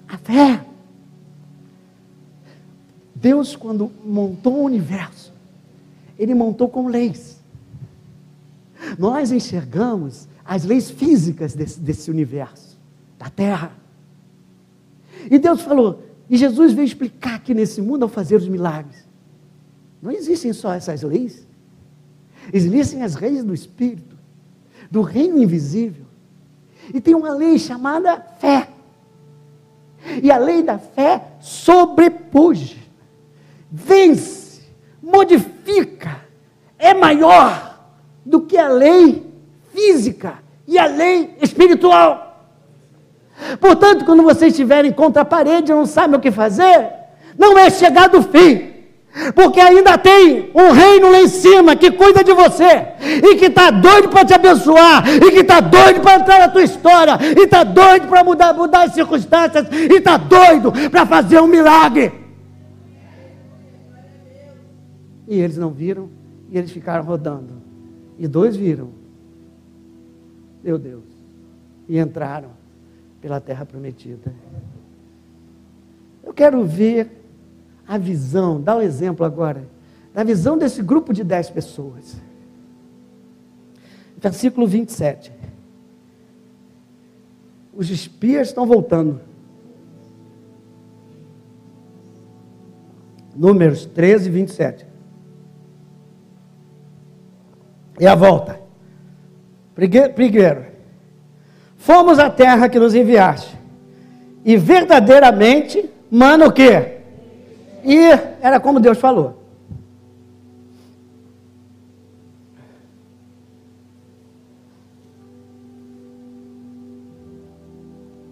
[0.08, 0.66] A fé.
[3.22, 5.34] Deus, quando montou o universo,
[6.18, 7.40] ele montou com leis.
[8.98, 12.78] Nós enxergamos as leis físicas desse, desse universo,
[13.18, 13.72] da terra.
[15.30, 19.08] E Deus falou, e Jesus veio explicar aqui nesse mundo ao fazer os milagres.
[20.02, 21.46] Não existem só essas leis.
[22.54, 24.18] Existem as leis do Espírito,
[24.90, 26.06] do reino invisível.
[26.94, 28.70] E tem uma lei chamada fé.
[30.24, 32.78] E a lei da fé sobrepuja,
[33.72, 34.62] vence,
[35.02, 36.22] modifica,
[36.78, 37.80] é maior
[38.26, 39.26] do que a lei
[39.74, 40.36] física
[40.68, 42.46] e a lei espiritual.
[43.60, 46.90] Portanto, quando vocês estiverem contra a parede e não sabem o que fazer,
[47.38, 48.70] não é chegar do fim.
[49.34, 53.72] Porque ainda tem um reino lá em cima que cuida de você, e que está
[53.72, 57.64] doido para te abençoar, e que está doido para entrar na tua história, e está
[57.64, 62.19] doido para mudar, mudar as circunstâncias, e está doido para fazer um milagre.
[65.30, 66.10] E eles não viram,
[66.50, 67.54] e eles ficaram rodando.
[68.18, 68.90] E dois viram.
[70.64, 71.04] Meu Deus.
[71.88, 72.50] E entraram
[73.22, 74.34] pela terra prometida.
[76.24, 77.24] Eu quero ver
[77.88, 79.68] a visão, dá o um exemplo agora,
[80.14, 82.20] da visão desse grupo de dez pessoas.
[84.18, 85.32] Versículo 27.
[87.72, 89.22] Os espias estão voltando.
[93.36, 94.89] Números 13, 27.
[98.00, 98.60] E a volta.
[99.76, 100.66] Primeiro,
[101.78, 103.58] fomos à terra que nos enviaste,
[104.44, 106.98] e verdadeiramente, mano o quê?
[107.84, 107.98] E
[108.42, 109.38] era como Deus falou.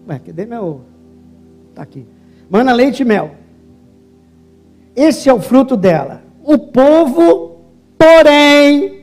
[0.08, 0.80] Ué, cadê meu.
[1.70, 2.06] Está aqui.
[2.48, 3.32] Mana leite e mel.
[4.96, 6.22] Esse é o fruto dela.
[6.42, 7.60] O povo,
[7.98, 8.97] porém,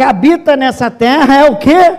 [0.00, 1.92] que habita nessa terra é o que?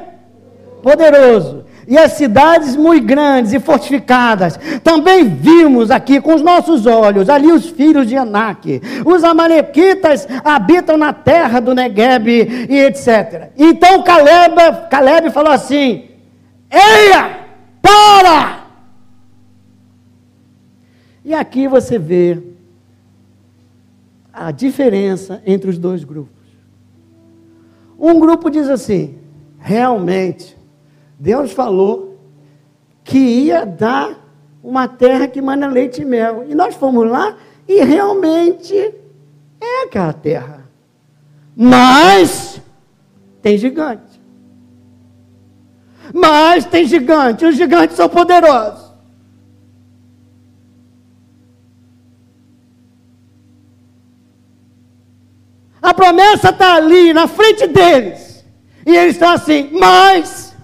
[0.81, 1.65] Poderoso.
[1.87, 4.59] E as cidades muito grandes e fortificadas.
[4.83, 8.81] Também vimos aqui com os nossos olhos, ali os filhos de Anak.
[9.05, 13.51] Os amalequitas habitam na terra do Negueb e etc.
[13.55, 14.55] Então Caleb,
[14.89, 16.05] Caleb falou assim:
[16.71, 17.37] Eia,
[17.83, 18.65] para!
[21.23, 22.41] E aqui você vê
[24.33, 26.40] a diferença entre os dois grupos.
[28.01, 29.19] Um grupo diz assim:
[29.59, 30.57] realmente,
[31.19, 32.17] Deus falou
[33.03, 34.19] que ia dar
[34.63, 36.43] uma terra que manda leite e mel.
[36.49, 37.37] E nós fomos lá
[37.67, 38.75] e realmente
[39.61, 40.65] é aquela terra.
[41.55, 42.59] Mas
[43.39, 44.19] tem gigante.
[46.11, 47.45] Mas tem gigante.
[47.45, 48.80] Os gigantes são poderosos.
[55.91, 58.45] A promessa está ali na frente deles.
[58.85, 60.55] E eles estão assim, mas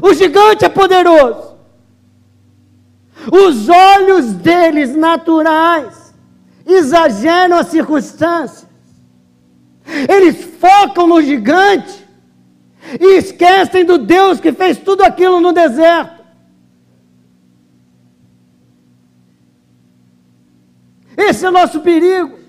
[0.00, 1.56] o gigante é poderoso.
[3.32, 6.14] Os olhos deles naturais
[6.64, 8.68] exageram as circunstâncias.
[10.08, 12.06] Eles focam no gigante
[13.00, 16.22] e esquecem do Deus que fez tudo aquilo no deserto.
[21.16, 22.41] Esse é o nosso perigo.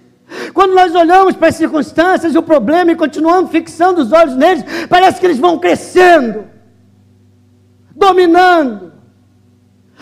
[0.54, 4.64] Quando nós olhamos para as circunstâncias e o problema e continuamos fixando os olhos neles,
[4.90, 6.48] parece que eles vão crescendo,
[7.96, 8.94] dominando,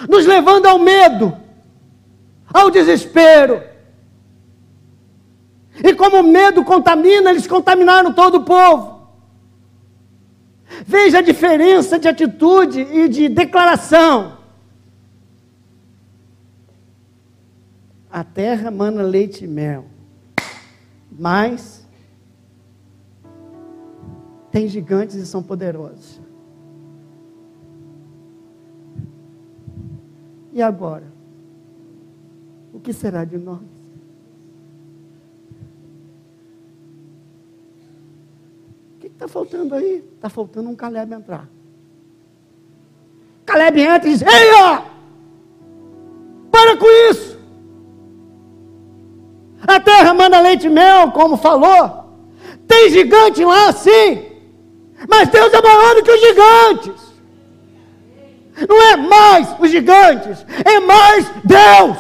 [0.07, 1.35] nos levando ao medo,
[2.53, 3.61] ao desespero.
[5.83, 9.01] E como o medo contamina, eles contaminaram todo o povo.
[10.85, 14.37] Veja a diferença de atitude e de declaração.
[18.09, 19.90] A terra mana leite e mel.
[21.11, 21.85] Mas
[24.51, 26.21] tem gigantes e são poderosos.
[30.53, 31.11] E agora?
[32.73, 33.61] O que será de nós?
[38.95, 40.03] O que está faltando aí?
[40.15, 41.49] Está faltando um Caleb entrar.
[43.45, 44.83] Caleb entra e diz: Ei, ó!
[46.51, 47.30] Para com isso!
[49.67, 52.01] A terra manda leite e mel, como falou.
[52.67, 54.25] Tem gigante lá, sim.
[55.07, 57.11] Mas Deus é maior do que os gigantes.
[58.67, 61.97] Não é mais os gigantes, é mais Deus.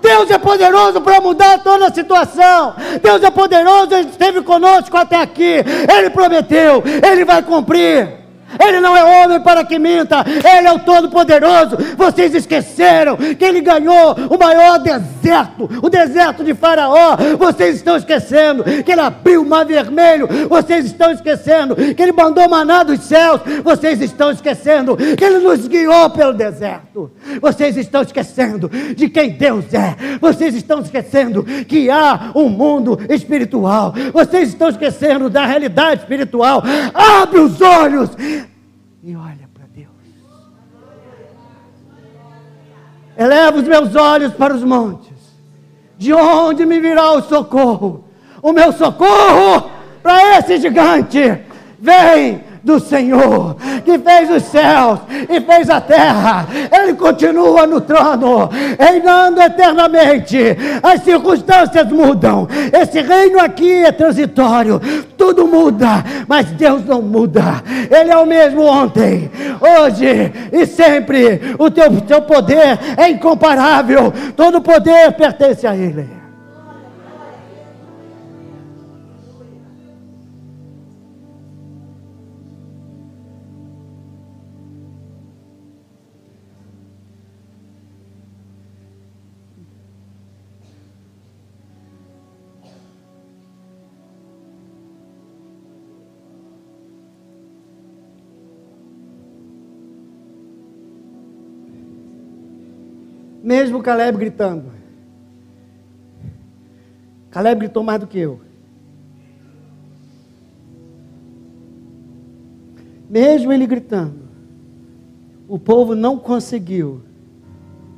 [0.00, 2.74] Deus é poderoso para mudar toda a situação.
[3.02, 5.62] Deus é poderoso, Ele esteve conosco até aqui.
[5.96, 8.23] Ele prometeu, Ele vai cumprir.
[8.60, 11.76] Ele não é homem para que minta, Ele é o Todo-Poderoso.
[11.96, 17.16] Vocês esqueceram que Ele ganhou o maior deserto, o deserto de Faraó.
[17.38, 20.28] Vocês estão esquecendo que Ele abriu o mar vermelho.
[20.48, 23.40] Vocês estão esquecendo que Ele mandou maná dos céus.
[23.62, 27.10] Vocês estão esquecendo que Ele nos guiou pelo deserto.
[27.40, 29.96] Vocês estão esquecendo de quem Deus é.
[30.20, 33.94] Vocês estão esquecendo que há um mundo espiritual.
[34.12, 36.62] Vocês estão esquecendo da realidade espiritual.
[36.92, 38.10] Abre os olhos
[39.04, 39.90] e olha para Deus.
[43.18, 45.12] Eleva os meus olhos para os montes.
[45.98, 48.04] De onde me virá o socorro?
[48.40, 49.70] O meu socorro
[50.02, 51.20] para esse gigante
[51.78, 56.48] vem do Senhor, que fez os céus e fez a terra.
[56.72, 58.48] Ele continua no trono,
[58.78, 60.38] reinando eternamente.
[60.82, 62.48] As circunstâncias mudam.
[62.72, 64.80] Esse reino aqui é transitório.
[65.16, 67.62] Tudo muda, mas Deus não muda.
[67.90, 71.54] Ele é o mesmo ontem, hoje e sempre.
[71.58, 74.12] O teu, teu poder é incomparável.
[74.34, 76.23] Todo poder pertence a Ele.
[103.44, 104.72] Mesmo Caleb gritando.
[107.30, 108.40] Caleb gritou mais do que eu.
[113.06, 114.22] Mesmo ele gritando,
[115.46, 117.02] o povo não conseguiu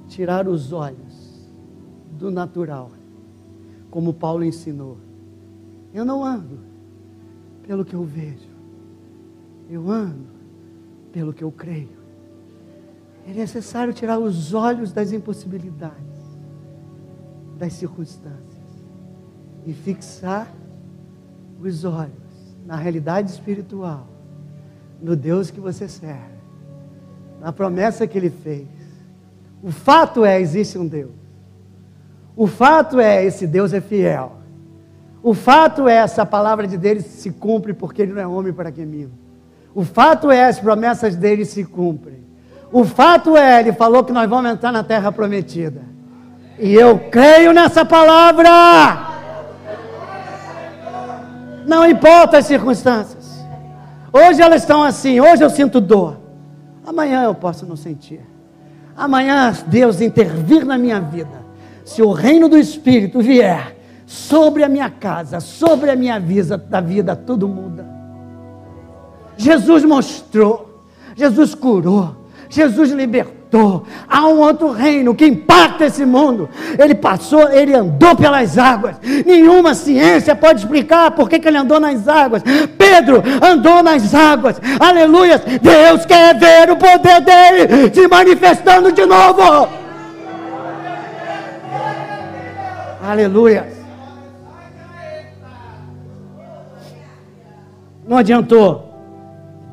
[0.09, 1.49] tirar os olhos
[2.11, 2.91] do natural,
[3.89, 4.99] como Paulo ensinou.
[5.95, 6.59] Eu não ando
[7.63, 8.51] pelo que eu vejo,
[9.71, 10.27] eu ando
[11.13, 11.96] pelo que eu creio.
[13.29, 15.97] É necessário tirar os olhos das impossibilidades,
[17.59, 18.65] das circunstâncias,
[19.67, 20.47] e fixar
[21.61, 22.13] os olhos
[22.65, 24.07] na realidade espiritual,
[25.03, 26.37] no Deus que você serve,
[27.41, 28.69] na promessa que Ele fez.
[29.61, 31.11] O fato é: existe um Deus.
[32.37, 34.37] O fato é: esse Deus é fiel.
[35.21, 38.71] O fato é: essa palavra de Deus se cumpre porque Ele não é homem para
[38.71, 39.11] que minta.
[39.75, 42.25] O fato é: as promessas dele se cumprem.
[42.77, 45.81] O fato é, ele falou que nós vamos entrar na terra prometida.
[46.59, 48.51] E eu creio nessa palavra.
[51.67, 53.43] Não importa as circunstâncias.
[54.13, 56.19] Hoje elas estão assim, hoje eu sinto dor.
[56.87, 58.21] Amanhã eu posso não sentir.
[58.95, 61.47] Amanhã Deus intervir na minha vida.
[61.83, 63.75] Se o reino do Espírito vier
[64.05, 67.87] sobre a minha casa, sobre a minha vida, da vida, tudo muda.
[69.35, 70.85] Jesus mostrou,
[71.17, 73.85] Jesus curou, Jesus libertou.
[74.09, 76.49] Há um outro reino que impacta esse mundo.
[76.79, 78.97] Ele passou, ele andou pelas águas.
[79.25, 82.43] Nenhuma ciência pode explicar por que, que ele andou nas águas.
[82.77, 84.61] Pedro andou nas águas.
[84.79, 85.39] Aleluia.
[85.39, 89.69] Deus quer ver o poder dele se manifestando de novo.
[93.03, 93.69] Aleluia.
[98.07, 98.86] Não adiantou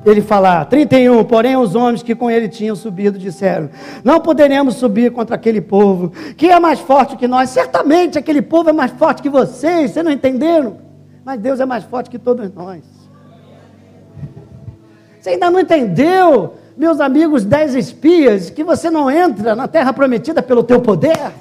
[0.05, 0.65] ele falar.
[0.65, 1.23] 31.
[1.23, 3.69] Porém, os homens que com ele tinham subido disseram:
[4.03, 7.49] Não poderemos subir contra aquele povo, que é mais forte que nós.
[7.49, 10.77] Certamente aquele povo é mais forte que vocês, vocês não entenderam?
[11.23, 12.83] Mas Deus é mais forte que todos nós.
[15.19, 20.43] Você ainda não entendeu, meus amigos, dez espias, que você não entra na terra prometida
[20.43, 21.31] pelo teu poder?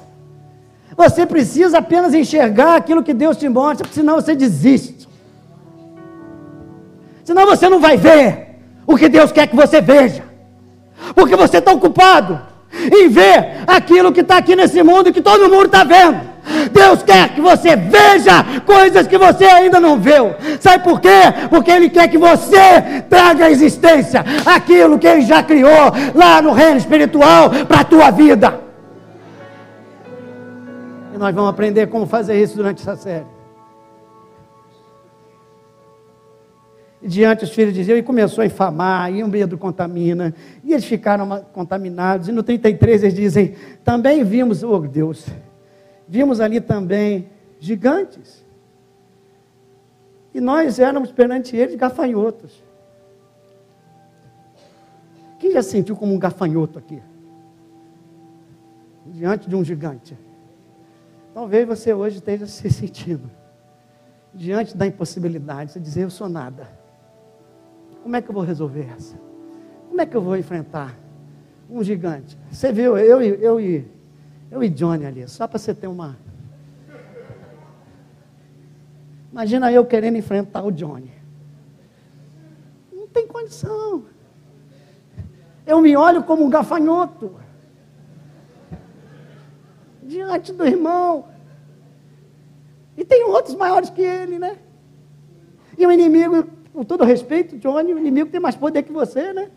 [0.95, 5.09] Você precisa apenas enxergar aquilo que Deus te mostra, senão você desiste.
[7.25, 8.52] Senão você não vai ver
[8.85, 10.23] o que Deus quer que você veja.
[11.15, 12.39] Porque você está ocupado
[12.91, 16.33] em ver aquilo que está aqui nesse mundo e que todo mundo está vendo.
[16.71, 20.35] Deus quer que você veja coisas que você ainda não viu.
[20.59, 21.09] Sabe por quê?
[21.49, 26.51] Porque Ele quer que você traga à existência aquilo que Ele já criou lá no
[26.51, 28.59] reino espiritual para a tua vida.
[31.13, 33.32] E nós vamos aprender como fazer isso durante essa série.
[37.05, 40.33] Diante os filhos diziam, e começou a infamar, e o medo contamina,
[40.63, 42.27] e eles ficaram contaminados.
[42.27, 45.27] E no 33 eles dizem: também vimos, oh Deus,
[46.07, 47.29] vimos ali também
[47.59, 48.43] gigantes.
[50.33, 52.63] E nós éramos perante eles gafanhotos.
[55.37, 57.01] Quem já sentiu como um gafanhoto aqui?
[59.05, 60.17] Diante de um gigante.
[61.33, 63.29] Talvez você hoje esteja se sentindo.
[64.33, 66.82] Diante da impossibilidade, você dizer, eu sou nada.
[68.03, 69.17] Como é que eu vou resolver essa?
[69.87, 70.93] Como é que eu vou enfrentar
[71.69, 72.37] um gigante?
[72.51, 73.85] Você viu, eu, eu, eu, eu,
[74.51, 76.17] eu e Johnny ali, só para você ter uma.
[79.31, 81.11] Imagina eu querendo enfrentar o Johnny.
[82.91, 84.03] Não tem condição.
[85.65, 87.33] Eu me olho como um gafanhoto.
[90.03, 91.25] Diante do irmão.
[92.97, 94.59] E tem outros maiores que ele, né?
[95.77, 99.49] E o inimigo, com todo respeito, Johnny, o inimigo tem mais poder que você, né?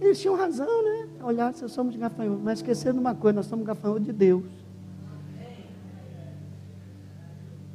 [0.00, 1.08] Eles tinham razão, né?
[1.22, 2.42] Olhar se somos gafanhotos.
[2.42, 4.44] Mas esquecendo uma coisa, nós somos gafanhotos de Deus.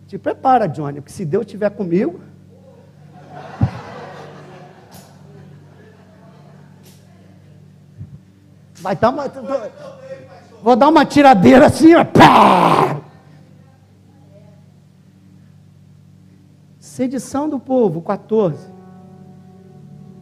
[0.07, 2.19] Te prepara, Johnny, porque se Deus estiver comigo,
[8.85, 9.25] Vai dar uma.
[10.61, 12.05] Vou dar uma tiradeira assim, ó.
[12.05, 13.01] Pá!
[16.95, 18.69] Sedição do povo, 14.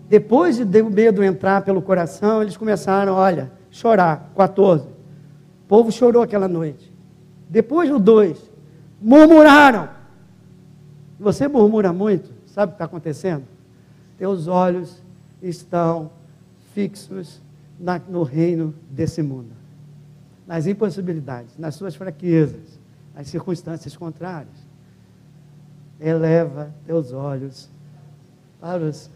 [0.10, 4.32] Depois de o medo entrar pelo coração, eles começaram, olha, chorar.
[4.36, 4.88] 14.
[4.88, 6.92] O povo chorou aquela noite.
[7.48, 8.50] Depois do 2,
[9.00, 9.88] murmuraram.
[11.20, 13.44] Você murmura muito, sabe o que está acontecendo?
[14.18, 15.00] Teus olhos
[15.44, 16.10] estão
[16.74, 17.40] fixos
[17.80, 19.52] na, no reino desse mundo,
[20.48, 22.80] nas impossibilidades, nas suas fraquezas,
[23.14, 24.73] nas circunstâncias contrárias.
[26.04, 27.70] Eleva teus olhos
[28.60, 29.10] para os.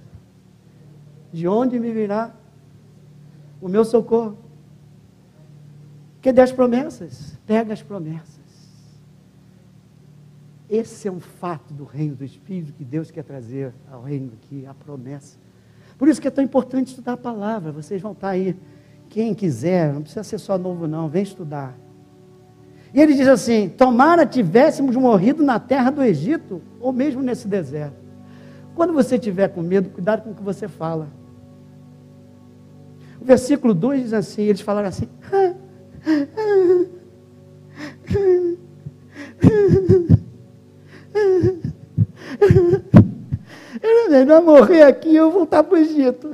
[1.33, 2.31] De onde me virá
[3.61, 4.37] o meu socorro?
[6.21, 8.37] Que dê as promessas, pega as promessas.
[10.69, 14.65] Esse é um fato do reino do Espírito que Deus quer trazer ao reino aqui,
[14.65, 15.37] a promessa.
[15.97, 17.71] Por isso que é tão importante estudar a palavra.
[17.71, 18.55] Vocês vão estar aí.
[19.09, 21.77] Quem quiser, não precisa ser só novo, não, vem estudar.
[22.93, 27.97] E ele diz assim: Tomara tivéssemos morrido na terra do Egito, ou mesmo nesse deserto.
[28.73, 31.09] Quando você tiver com medo, cuidado com o que você fala.
[33.19, 35.09] O versículo 2 diz assim: eles falaram assim.
[43.81, 46.31] Era melhor morrer aqui eu voltar para o Egito.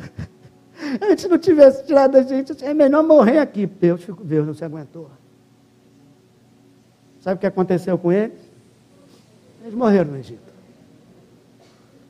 [1.01, 3.65] Antes não tivesse tirado a gente, é melhor morrer aqui.
[3.65, 5.09] Deus, Deus não se aguentou.
[7.21, 8.52] Sabe o que aconteceu com eles?
[9.63, 10.53] Eles morreram no Egito.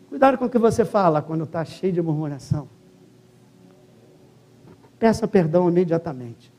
[0.10, 2.68] Cuidado com o que você fala quando está cheio de murmuração.
[4.98, 6.52] Peça perdão imediatamente.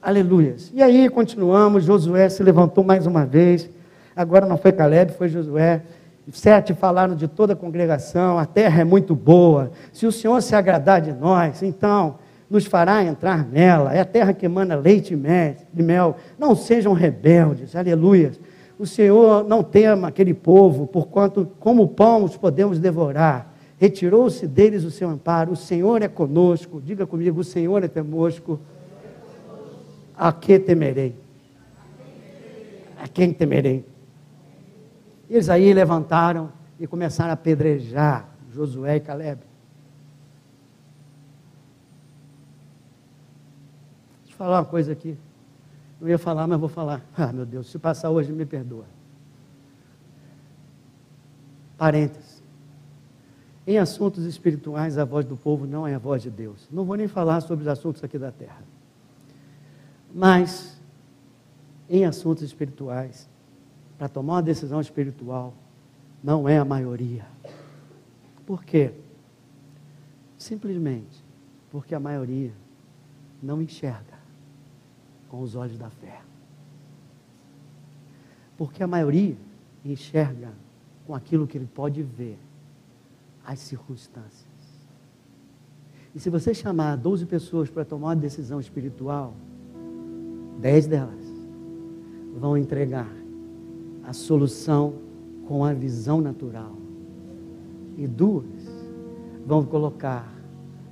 [0.00, 0.70] Aleluias.
[0.72, 1.82] E aí continuamos.
[1.82, 3.68] Josué se levantou mais uma vez.
[4.14, 5.82] Agora não foi Caleb, foi Josué.
[6.30, 9.72] Sete falaram de toda a congregação, a terra é muito boa.
[9.92, 12.18] Se o Senhor se agradar de nós, então
[12.50, 13.94] nos fará entrar nela.
[13.94, 16.16] É a terra que emana leite e mel.
[16.38, 18.32] Não sejam rebeldes, aleluia.
[18.78, 23.52] O Senhor não tema aquele povo, porquanto, como pão, os podemos devorar.
[23.76, 25.52] Retirou-se deles o seu amparo.
[25.52, 26.80] O Senhor é conosco.
[26.80, 28.60] Diga comigo: o Senhor é conosco.
[30.16, 31.14] A que temerei?
[33.02, 33.84] A quem temerei?
[35.28, 39.40] Eles aí levantaram e começaram a apedrejar Josué e Caleb.
[44.24, 45.16] Deixa eu falar uma coisa aqui.
[46.00, 47.02] Não ia falar, mas vou falar.
[47.16, 48.84] Ah, meu Deus, se passar hoje, me perdoa.
[51.76, 52.42] Parênteses.
[53.66, 56.66] Em assuntos espirituais, a voz do povo não é a voz de Deus.
[56.70, 58.62] Não vou nem falar sobre os assuntos aqui da terra.
[60.14, 60.80] Mas,
[61.88, 63.28] em assuntos espirituais,
[63.98, 65.52] para tomar uma decisão espiritual
[66.22, 67.26] não é a maioria.
[68.46, 68.92] Por quê?
[70.36, 71.22] Simplesmente
[71.70, 72.52] porque a maioria
[73.42, 74.17] não enxerga
[75.28, 76.20] com os olhos da fé.
[78.56, 79.36] Porque a maioria
[79.84, 80.52] enxerga
[81.06, 82.38] com aquilo que ele pode ver,
[83.44, 84.46] as circunstâncias.
[86.14, 89.34] E se você chamar 12 pessoas para tomar uma decisão espiritual,
[90.60, 91.24] 10 delas
[92.36, 93.10] vão entregar
[94.04, 94.94] a solução
[95.46, 96.76] com a visão natural.
[97.96, 98.44] E duas
[99.46, 100.30] vão colocar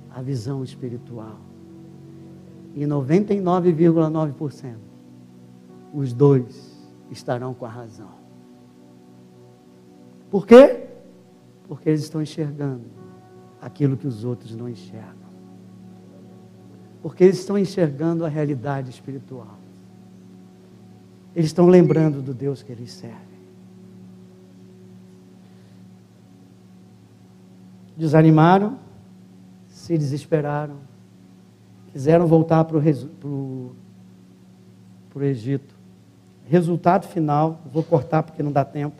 [0.09, 1.46] a visão espiritual.
[2.77, 4.75] E 99,9%
[5.91, 6.77] os dois
[7.09, 8.11] estarão com a razão.
[10.29, 10.85] Por quê?
[11.67, 12.83] Porque eles estão enxergando
[13.59, 15.27] aquilo que os outros não enxergam.
[17.01, 19.57] Porque eles estão enxergando a realidade espiritual.
[21.35, 23.17] Eles estão lembrando do Deus que eles servem.
[27.97, 28.77] Desanimaram,
[29.67, 30.75] se desesperaram,
[31.97, 33.73] quiseram voltar para o
[35.19, 35.73] Egito.
[36.45, 38.95] Resultado final, vou cortar porque não dá tempo.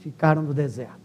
[0.00, 1.00] Ficaram no deserto.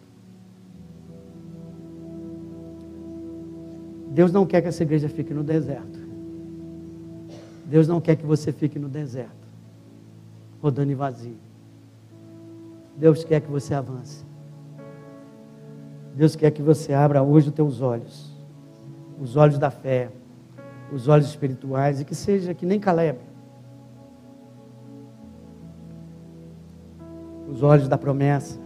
[4.10, 5.97] Deus não quer que essa igreja fique no deserto.
[7.66, 9.47] Deus não quer que você fique no deserto,
[10.62, 11.38] rodando e vazio.
[12.97, 14.26] Deus quer que você avance.
[16.14, 18.30] Deus quer que você abra hoje os teus olhos,
[19.18, 20.12] os olhos da fé,
[20.92, 23.20] os olhos espirituais, e que seja que nem Caleb.
[27.50, 28.60] Os olhos da promessa.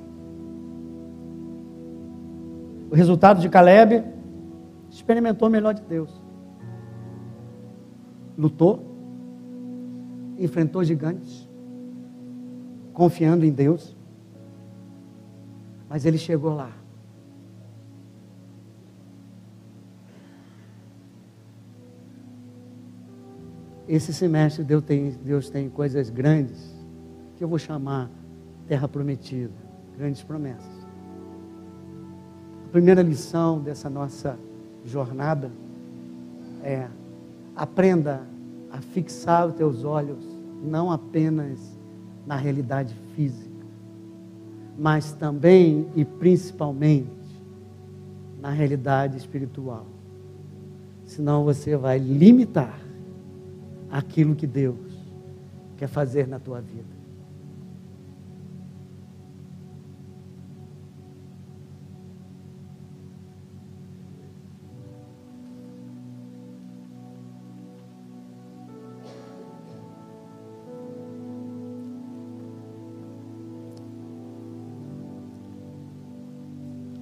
[2.89, 4.03] O resultado de Caleb
[4.89, 6.21] experimentou o melhor de Deus.
[8.37, 8.83] Lutou,
[10.37, 11.49] enfrentou gigantes,
[12.93, 13.95] confiando em Deus,
[15.89, 16.84] mas ele chegou lá.
[23.87, 26.73] Esse semestre Deus tem, Deus tem coisas grandes
[27.37, 28.09] que eu vou chamar
[28.67, 29.53] terra prometida,
[29.97, 30.85] grandes promessas.
[32.65, 34.37] A primeira lição dessa nossa
[34.83, 35.51] jornada
[36.63, 36.87] é
[37.55, 38.23] aprenda
[38.71, 40.25] a fixar os teus olhos
[40.63, 41.59] não apenas
[42.25, 43.65] na realidade física,
[44.77, 47.09] mas também e principalmente
[48.41, 49.85] na realidade espiritual.
[51.05, 52.84] Senão você vai limitar
[53.89, 54.77] aquilo que Deus
[55.77, 56.95] quer fazer na tua vida.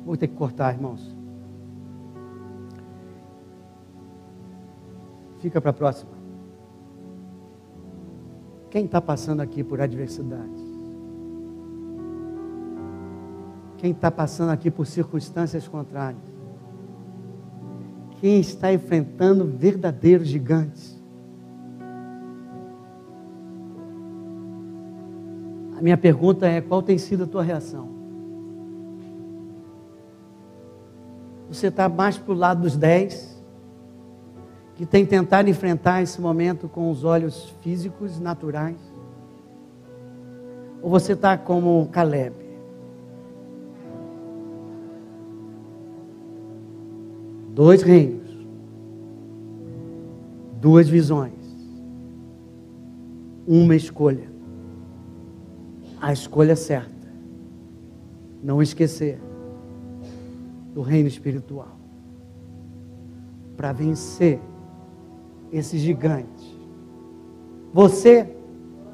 [0.06, 1.16] Vou ter que cortar, irmãos.
[5.40, 6.13] Fica para a próxima.
[8.74, 10.50] Quem está passando aqui por adversidade?
[13.78, 16.24] Quem está passando aqui por circunstâncias contrárias?
[18.20, 21.00] Quem está enfrentando verdadeiros gigantes?
[25.78, 27.88] A minha pergunta é: qual tem sido a tua reação?
[31.48, 33.33] Você está mais para o lado dos dez,
[34.76, 38.78] que tem tentado enfrentar esse momento com os olhos físicos, naturais?
[40.82, 42.36] Ou você está como Caleb?
[47.54, 48.30] Dois reinos,
[50.60, 51.34] duas visões,
[53.48, 54.34] uma escolha.
[56.02, 56.92] A escolha certa.
[58.44, 59.22] Não esquecer
[60.74, 61.78] do reino espiritual
[63.56, 64.42] para vencer
[65.54, 66.58] esse gigante.
[67.72, 68.28] Você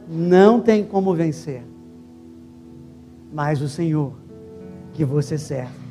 [0.08, 1.64] não tem como vencer,
[3.34, 4.14] mas o Senhor
[4.94, 5.90] que você serve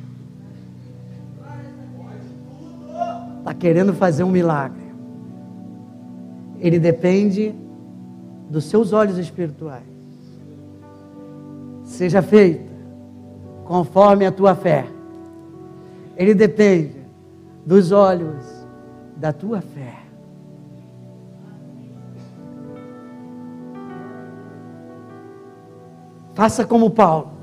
[3.39, 4.89] está querendo fazer um milagre.
[6.59, 7.53] Ele depende
[8.49, 9.83] dos seus olhos espirituais.
[11.83, 12.69] Seja feita
[13.65, 14.85] conforme a tua fé
[16.19, 16.97] ele depende
[17.65, 18.43] dos olhos
[19.15, 19.99] da tua fé.
[26.39, 27.33] Faça como Paulo.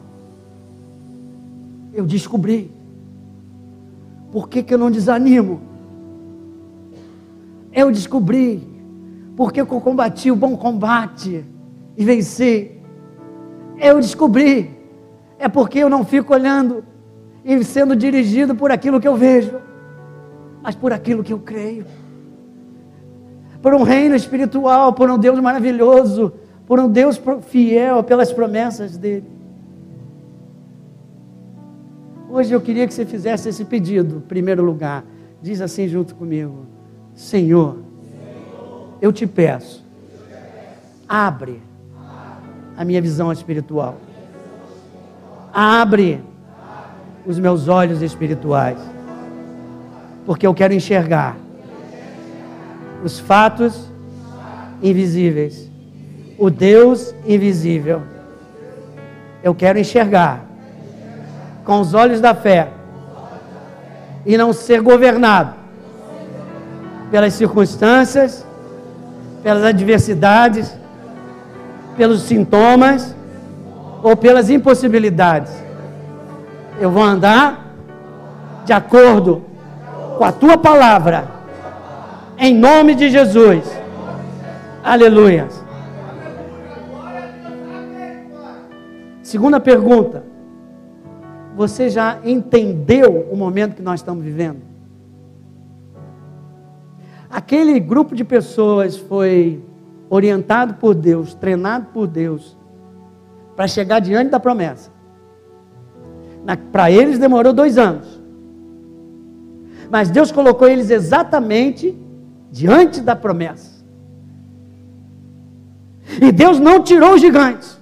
[1.92, 2.72] Eu descobri.
[4.32, 5.60] Por que, que eu não desanimo?
[7.74, 8.66] Eu descobri.
[9.36, 11.44] Porque eu combati o bom combate
[11.94, 12.70] e venci.
[13.78, 14.74] Eu descobri.
[15.38, 16.82] É porque eu não fico olhando
[17.44, 19.60] e sendo dirigido por aquilo que eu vejo,
[20.62, 21.84] mas por aquilo que eu creio.
[23.60, 26.32] Por um reino espiritual, por um Deus maravilhoso,
[26.66, 29.30] por um Deus fiel pelas promessas dele.
[32.28, 35.04] Hoje eu queria que você fizesse esse pedido, em primeiro lugar.
[35.40, 36.66] Diz assim junto comigo:
[37.14, 37.78] Senhor,
[39.00, 39.84] eu te peço,
[41.08, 41.62] abre
[42.76, 43.96] a minha visão espiritual.
[45.52, 46.20] Abre
[47.24, 48.78] os meus olhos espirituais.
[50.26, 51.36] Porque eu quero enxergar
[53.02, 53.90] os fatos
[54.82, 55.65] invisíveis,
[56.38, 58.02] o Deus invisível.
[59.42, 60.44] Eu quero enxergar
[61.64, 62.68] com os olhos da fé
[64.24, 65.54] e não ser governado
[67.10, 68.44] pelas circunstâncias,
[69.42, 70.76] pelas adversidades,
[71.96, 73.14] pelos sintomas
[74.02, 75.52] ou pelas impossibilidades.
[76.80, 77.66] Eu vou andar
[78.64, 79.44] de acordo
[80.18, 81.24] com a tua palavra,
[82.38, 83.64] em nome de Jesus.
[84.82, 85.48] Aleluia.
[89.26, 90.22] Segunda pergunta.
[91.56, 94.62] Você já entendeu o momento que nós estamos vivendo?
[97.28, 99.64] Aquele grupo de pessoas foi
[100.08, 102.56] orientado por Deus, treinado por Deus,
[103.56, 104.92] para chegar diante da promessa.
[106.70, 108.22] Para eles demorou dois anos.
[109.90, 111.98] Mas Deus colocou eles exatamente
[112.52, 113.84] diante da promessa.
[116.22, 117.75] E Deus não tirou os gigantes.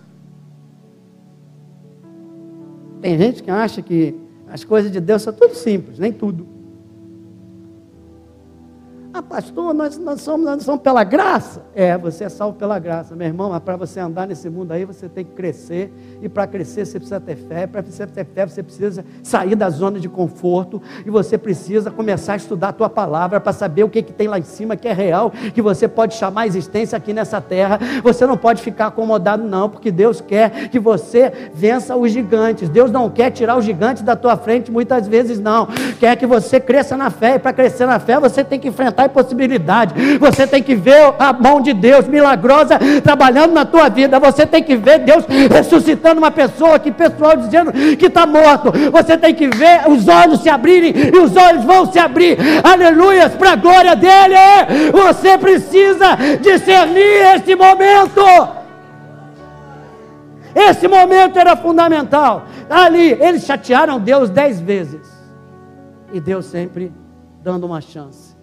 [3.05, 4.15] Tem gente que acha que
[4.49, 6.47] as coisas de Deus são tudo simples, nem tudo.
[9.17, 11.63] Ah, pastor, nós, nós, somos, nós somos pela graça.
[11.73, 14.85] É, você é salvo pela graça, meu irmão, mas para você andar nesse mundo aí,
[14.85, 15.95] você tem que crescer.
[16.21, 17.65] E para crescer, você precisa ter fé.
[17.65, 20.83] Para você ter fé, você precisa sair da zona de conforto.
[21.07, 24.27] E você precisa começar a estudar a tua palavra para saber o que, que tem
[24.27, 27.79] lá em cima que é real, que você pode chamar a existência aqui nessa terra.
[28.03, 32.69] Você não pode ficar acomodado, não, porque Deus quer que você vença os gigantes.
[32.69, 35.69] Deus não quer tirar os gigantes da tua frente, muitas vezes não.
[36.01, 37.37] Quer que você cresça na fé.
[37.37, 40.19] E para crescer na fé, você tem que enfrentar impossibilidade.
[40.19, 44.19] Você tem que ver a mão de Deus milagrosa trabalhando na tua vida.
[44.21, 48.73] Você tem que ver Deus ressuscitando uma pessoa que pessoal dizendo que está morto.
[48.91, 52.39] Você tem que ver os olhos se abrirem e os olhos vão se abrir.
[52.63, 54.35] Aleluias para a glória dele.
[54.93, 58.23] Você precisa discernir este momento.
[60.55, 62.47] Esse momento era fundamental.
[62.71, 65.13] Ali, eles chatearam Deus dez vezes.
[66.13, 66.93] E Deus sempre
[67.43, 68.34] dando uma chance.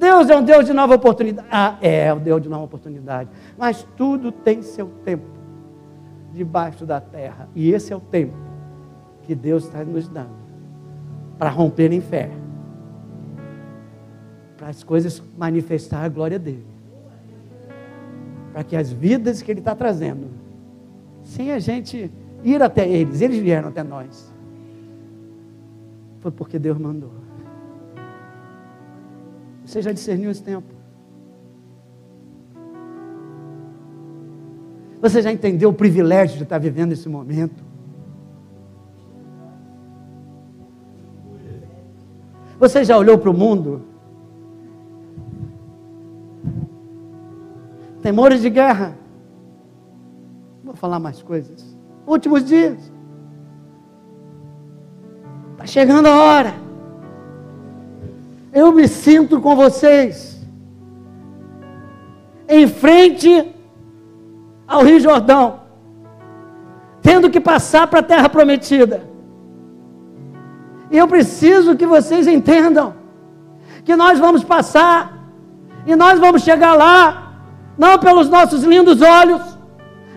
[0.00, 1.46] Deus é um Deus de nova oportunidade.
[1.52, 3.28] Ah, é, o Deus de nova oportunidade.
[3.58, 5.26] Mas tudo tem seu tempo
[6.32, 7.50] debaixo da terra.
[7.54, 8.32] E esse é o tempo
[9.24, 10.40] que Deus está nos dando
[11.38, 12.30] para romper em fé.
[14.56, 16.64] Para as coisas manifestar a glória dele.
[18.54, 20.28] Para que as vidas que ele está trazendo,
[21.22, 22.10] sem a gente
[22.42, 24.32] ir até eles, eles vieram até nós.
[26.20, 27.19] Foi porque Deus mandou.
[29.70, 30.66] Você já discerniu esse tempo?
[35.00, 37.62] Você já entendeu o privilégio de estar vivendo esse momento?
[42.58, 43.82] Você já olhou para o mundo?
[48.02, 48.96] Temores de guerra.
[50.64, 51.78] Vou falar mais coisas.
[52.04, 52.92] Últimos dias.
[55.52, 56.69] Está chegando a hora.
[58.52, 60.40] Eu me sinto com vocês.
[62.48, 63.54] Em frente
[64.66, 65.60] ao Rio Jordão.
[67.00, 69.02] Tendo que passar para a terra prometida.
[70.90, 72.94] E eu preciso que vocês entendam
[73.84, 75.18] que nós vamos passar
[75.86, 77.32] e nós vamos chegar lá,
[77.78, 79.49] não pelos nossos lindos olhos,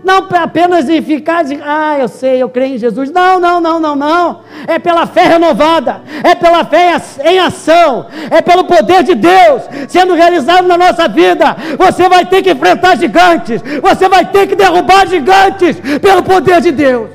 [0.04, 3.10] não apenas em ficar de, ah, eu sei, eu creio em Jesus.
[3.10, 4.42] Não, não, não, não, não.
[4.68, 10.14] É pela fé renovada, é pela fé em ação, é pelo poder de Deus sendo
[10.14, 11.56] realizado na nossa vida.
[11.78, 16.72] Você vai ter que enfrentar gigantes, você vai ter que derrubar gigantes pelo poder de
[16.72, 17.10] Deus.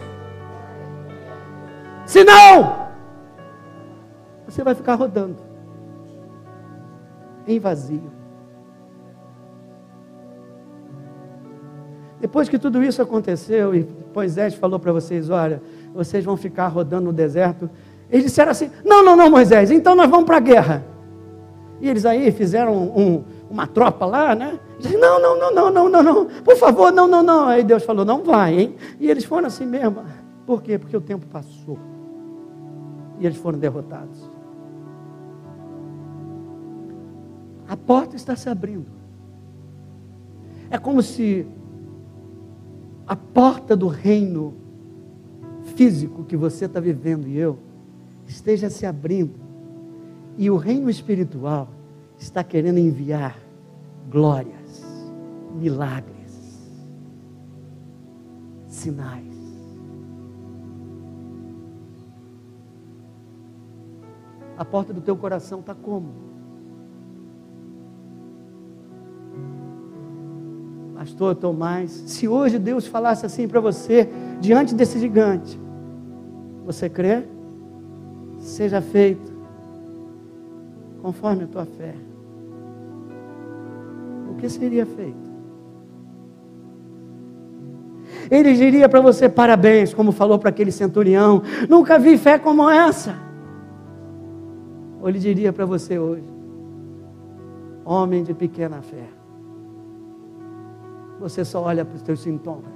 [2.06, 2.88] Senão,
[4.46, 5.36] você vai ficar rodando
[7.46, 8.17] em vazio.
[12.20, 15.62] Depois que tudo isso aconteceu e Moisés falou para vocês: olha,
[15.94, 17.70] vocês vão ficar rodando no deserto.
[18.10, 20.84] Eles disseram assim: não, não, não, Moisés, então nós vamos para a guerra.
[21.80, 24.58] E eles aí fizeram um, uma tropa lá, né?
[24.98, 27.46] Não, não, não, não, não, não, não, por favor, não, não, não.
[27.46, 28.76] Aí Deus falou: não vai, hein?
[28.98, 30.02] E eles foram assim mesmo.
[30.44, 30.78] Por quê?
[30.78, 31.78] Porque o tempo passou.
[33.20, 34.28] E eles foram derrotados.
[37.68, 38.86] A porta está se abrindo.
[40.70, 41.46] É como se
[43.08, 44.54] a porta do reino
[45.74, 47.58] físico que você está vivendo e eu
[48.26, 49.40] esteja se abrindo
[50.36, 51.70] E o reino espiritual
[52.18, 53.36] está querendo enviar
[54.10, 54.84] glórias,
[55.54, 56.70] milagres,
[58.66, 59.26] sinais.
[64.56, 66.27] A porta do teu coração está como?
[70.98, 74.08] Pastor Tomás, se hoje Deus falasse assim para você,
[74.40, 75.56] diante desse gigante,
[76.66, 77.22] você crê?
[78.40, 79.32] Seja feito
[81.00, 81.94] conforme a tua fé.
[84.28, 85.28] O que seria feito?
[88.28, 93.14] Ele diria para você parabéns, como falou para aquele centurião: nunca vi fé como essa.
[95.00, 96.26] Ou ele diria para você hoje:
[97.84, 99.04] Homem de pequena fé,
[101.18, 102.74] você só olha para os teus sintomas,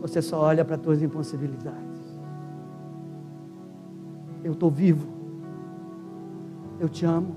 [0.00, 1.82] você só olha para as tuas impossibilidades.
[4.42, 5.08] Eu estou vivo,
[6.78, 7.34] eu te amo,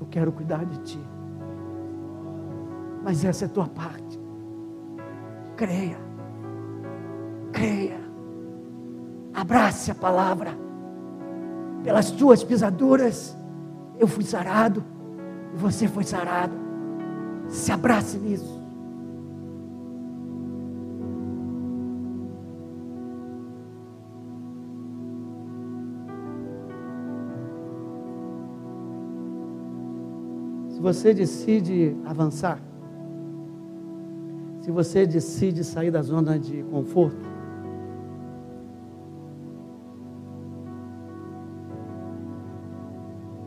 [0.00, 1.00] eu quero cuidar de ti,
[3.04, 4.18] mas essa é a tua parte.
[5.56, 5.98] Creia,
[7.52, 8.00] creia.
[9.32, 10.50] Abrace a palavra.
[11.82, 13.36] Pelas tuas pisaduras
[13.98, 14.84] eu fui sarado
[15.54, 16.54] e você foi sarado.
[17.50, 18.58] Se abrace nisso.
[30.70, 32.58] Se você decide avançar,
[34.62, 37.30] se você decide sair da zona de conforto,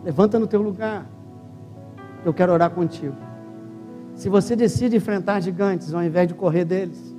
[0.03, 1.05] Levanta no teu lugar.
[2.25, 3.15] Eu quero orar contigo.
[4.15, 7.13] Se você decide enfrentar gigantes ao invés de correr deles.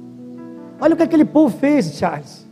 [0.80, 2.46] Olha o que aquele povo fez, Charles.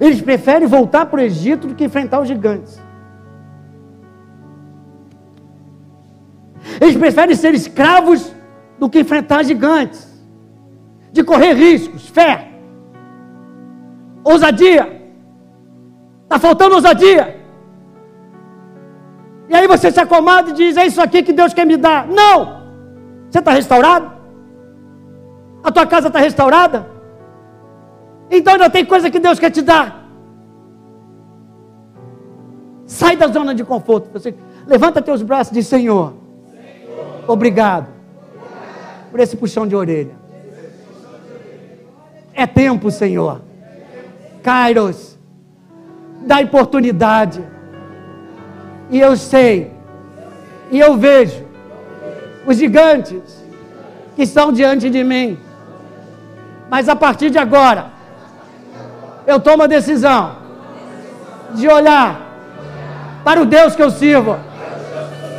[0.00, 2.80] Eles preferem voltar para o Egito do que enfrentar os gigantes.
[6.80, 8.32] Eles preferem ser escravos
[8.78, 10.12] do que enfrentar gigantes.
[11.12, 12.50] De correr riscos, fé,
[14.24, 15.00] ousadia.
[16.24, 17.40] Está faltando ousadia.
[19.48, 22.08] E aí você se acomoda e diz: É isso aqui que Deus quer me dar.
[22.08, 22.63] Não!
[23.34, 24.12] Você está restaurado?
[25.64, 26.86] A tua casa está restaurada?
[28.30, 30.08] Então ainda tem coisa que Deus quer te dar.
[32.86, 34.08] Sai da zona de conforto.
[34.12, 34.36] Você
[34.68, 36.14] levanta teus braços e diz: Senhor,
[36.48, 37.88] Senhor obrigado,
[39.10, 40.14] por esse puxão de orelha.
[42.32, 43.42] É tempo, Senhor.
[44.44, 45.18] Kairos,
[46.24, 47.44] dá oportunidade
[48.90, 49.72] e eu sei,
[50.70, 51.43] e eu vejo
[52.46, 53.44] os gigantes
[54.14, 55.38] que estão diante de mim.
[56.70, 57.86] Mas a partir de agora,
[59.26, 60.36] eu tomo a decisão
[61.54, 62.20] de olhar
[63.24, 64.38] para o Deus que eu sirvo,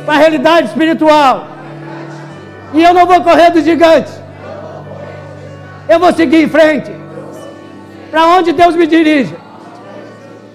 [0.04, 1.46] para a realidade espiritual.
[2.74, 4.12] E eu não vou correr dos gigantes.
[5.88, 6.90] Eu vou seguir em frente.
[8.10, 9.36] Para onde Deus me dirige.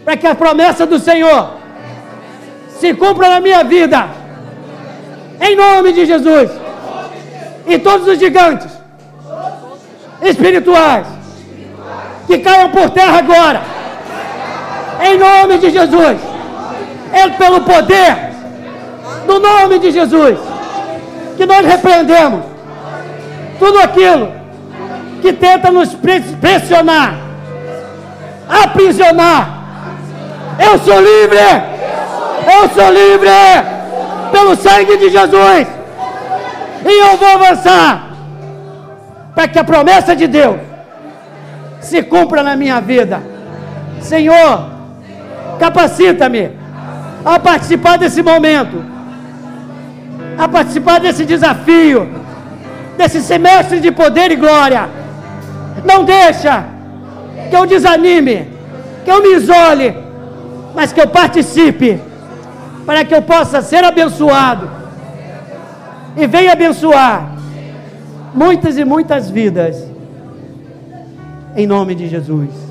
[0.03, 1.51] Para que a promessa do Senhor
[2.79, 4.20] se cumpra na minha vida.
[5.41, 6.51] Em nome de Jesus.
[7.65, 8.67] E todos os gigantes
[10.21, 11.07] espirituais
[12.27, 13.61] que caiam por terra agora.
[15.03, 16.17] Em nome de Jesus.
[17.11, 18.31] É pelo poder
[19.25, 20.37] do nome de Jesus
[21.35, 22.43] que nós repreendemos
[23.59, 24.31] tudo aquilo
[25.21, 25.89] que tenta nos
[26.39, 27.15] pressionar,
[28.47, 29.61] aprisionar.
[30.59, 31.39] Eu sou livre.
[32.59, 33.29] Eu sou livre
[34.31, 35.67] pelo sangue de Jesus.
[36.85, 38.11] E eu vou avançar
[39.35, 40.57] para que a promessa de Deus
[41.79, 43.21] se cumpra na minha vida.
[44.01, 44.65] Senhor,
[45.59, 46.51] capacita-me
[47.23, 48.83] a participar desse momento,
[50.37, 52.09] a participar desse desafio,
[52.97, 54.89] desse semestre de poder e glória.
[55.85, 56.65] Não deixa
[57.49, 58.47] que eu desanime,
[59.05, 59.95] que eu me isole,
[60.75, 61.99] mas que eu participe
[62.85, 64.69] para que eu possa ser abençoado
[66.15, 67.35] e venha abençoar
[68.33, 69.87] muitas e muitas vidas,
[71.55, 72.70] em nome de Jesus.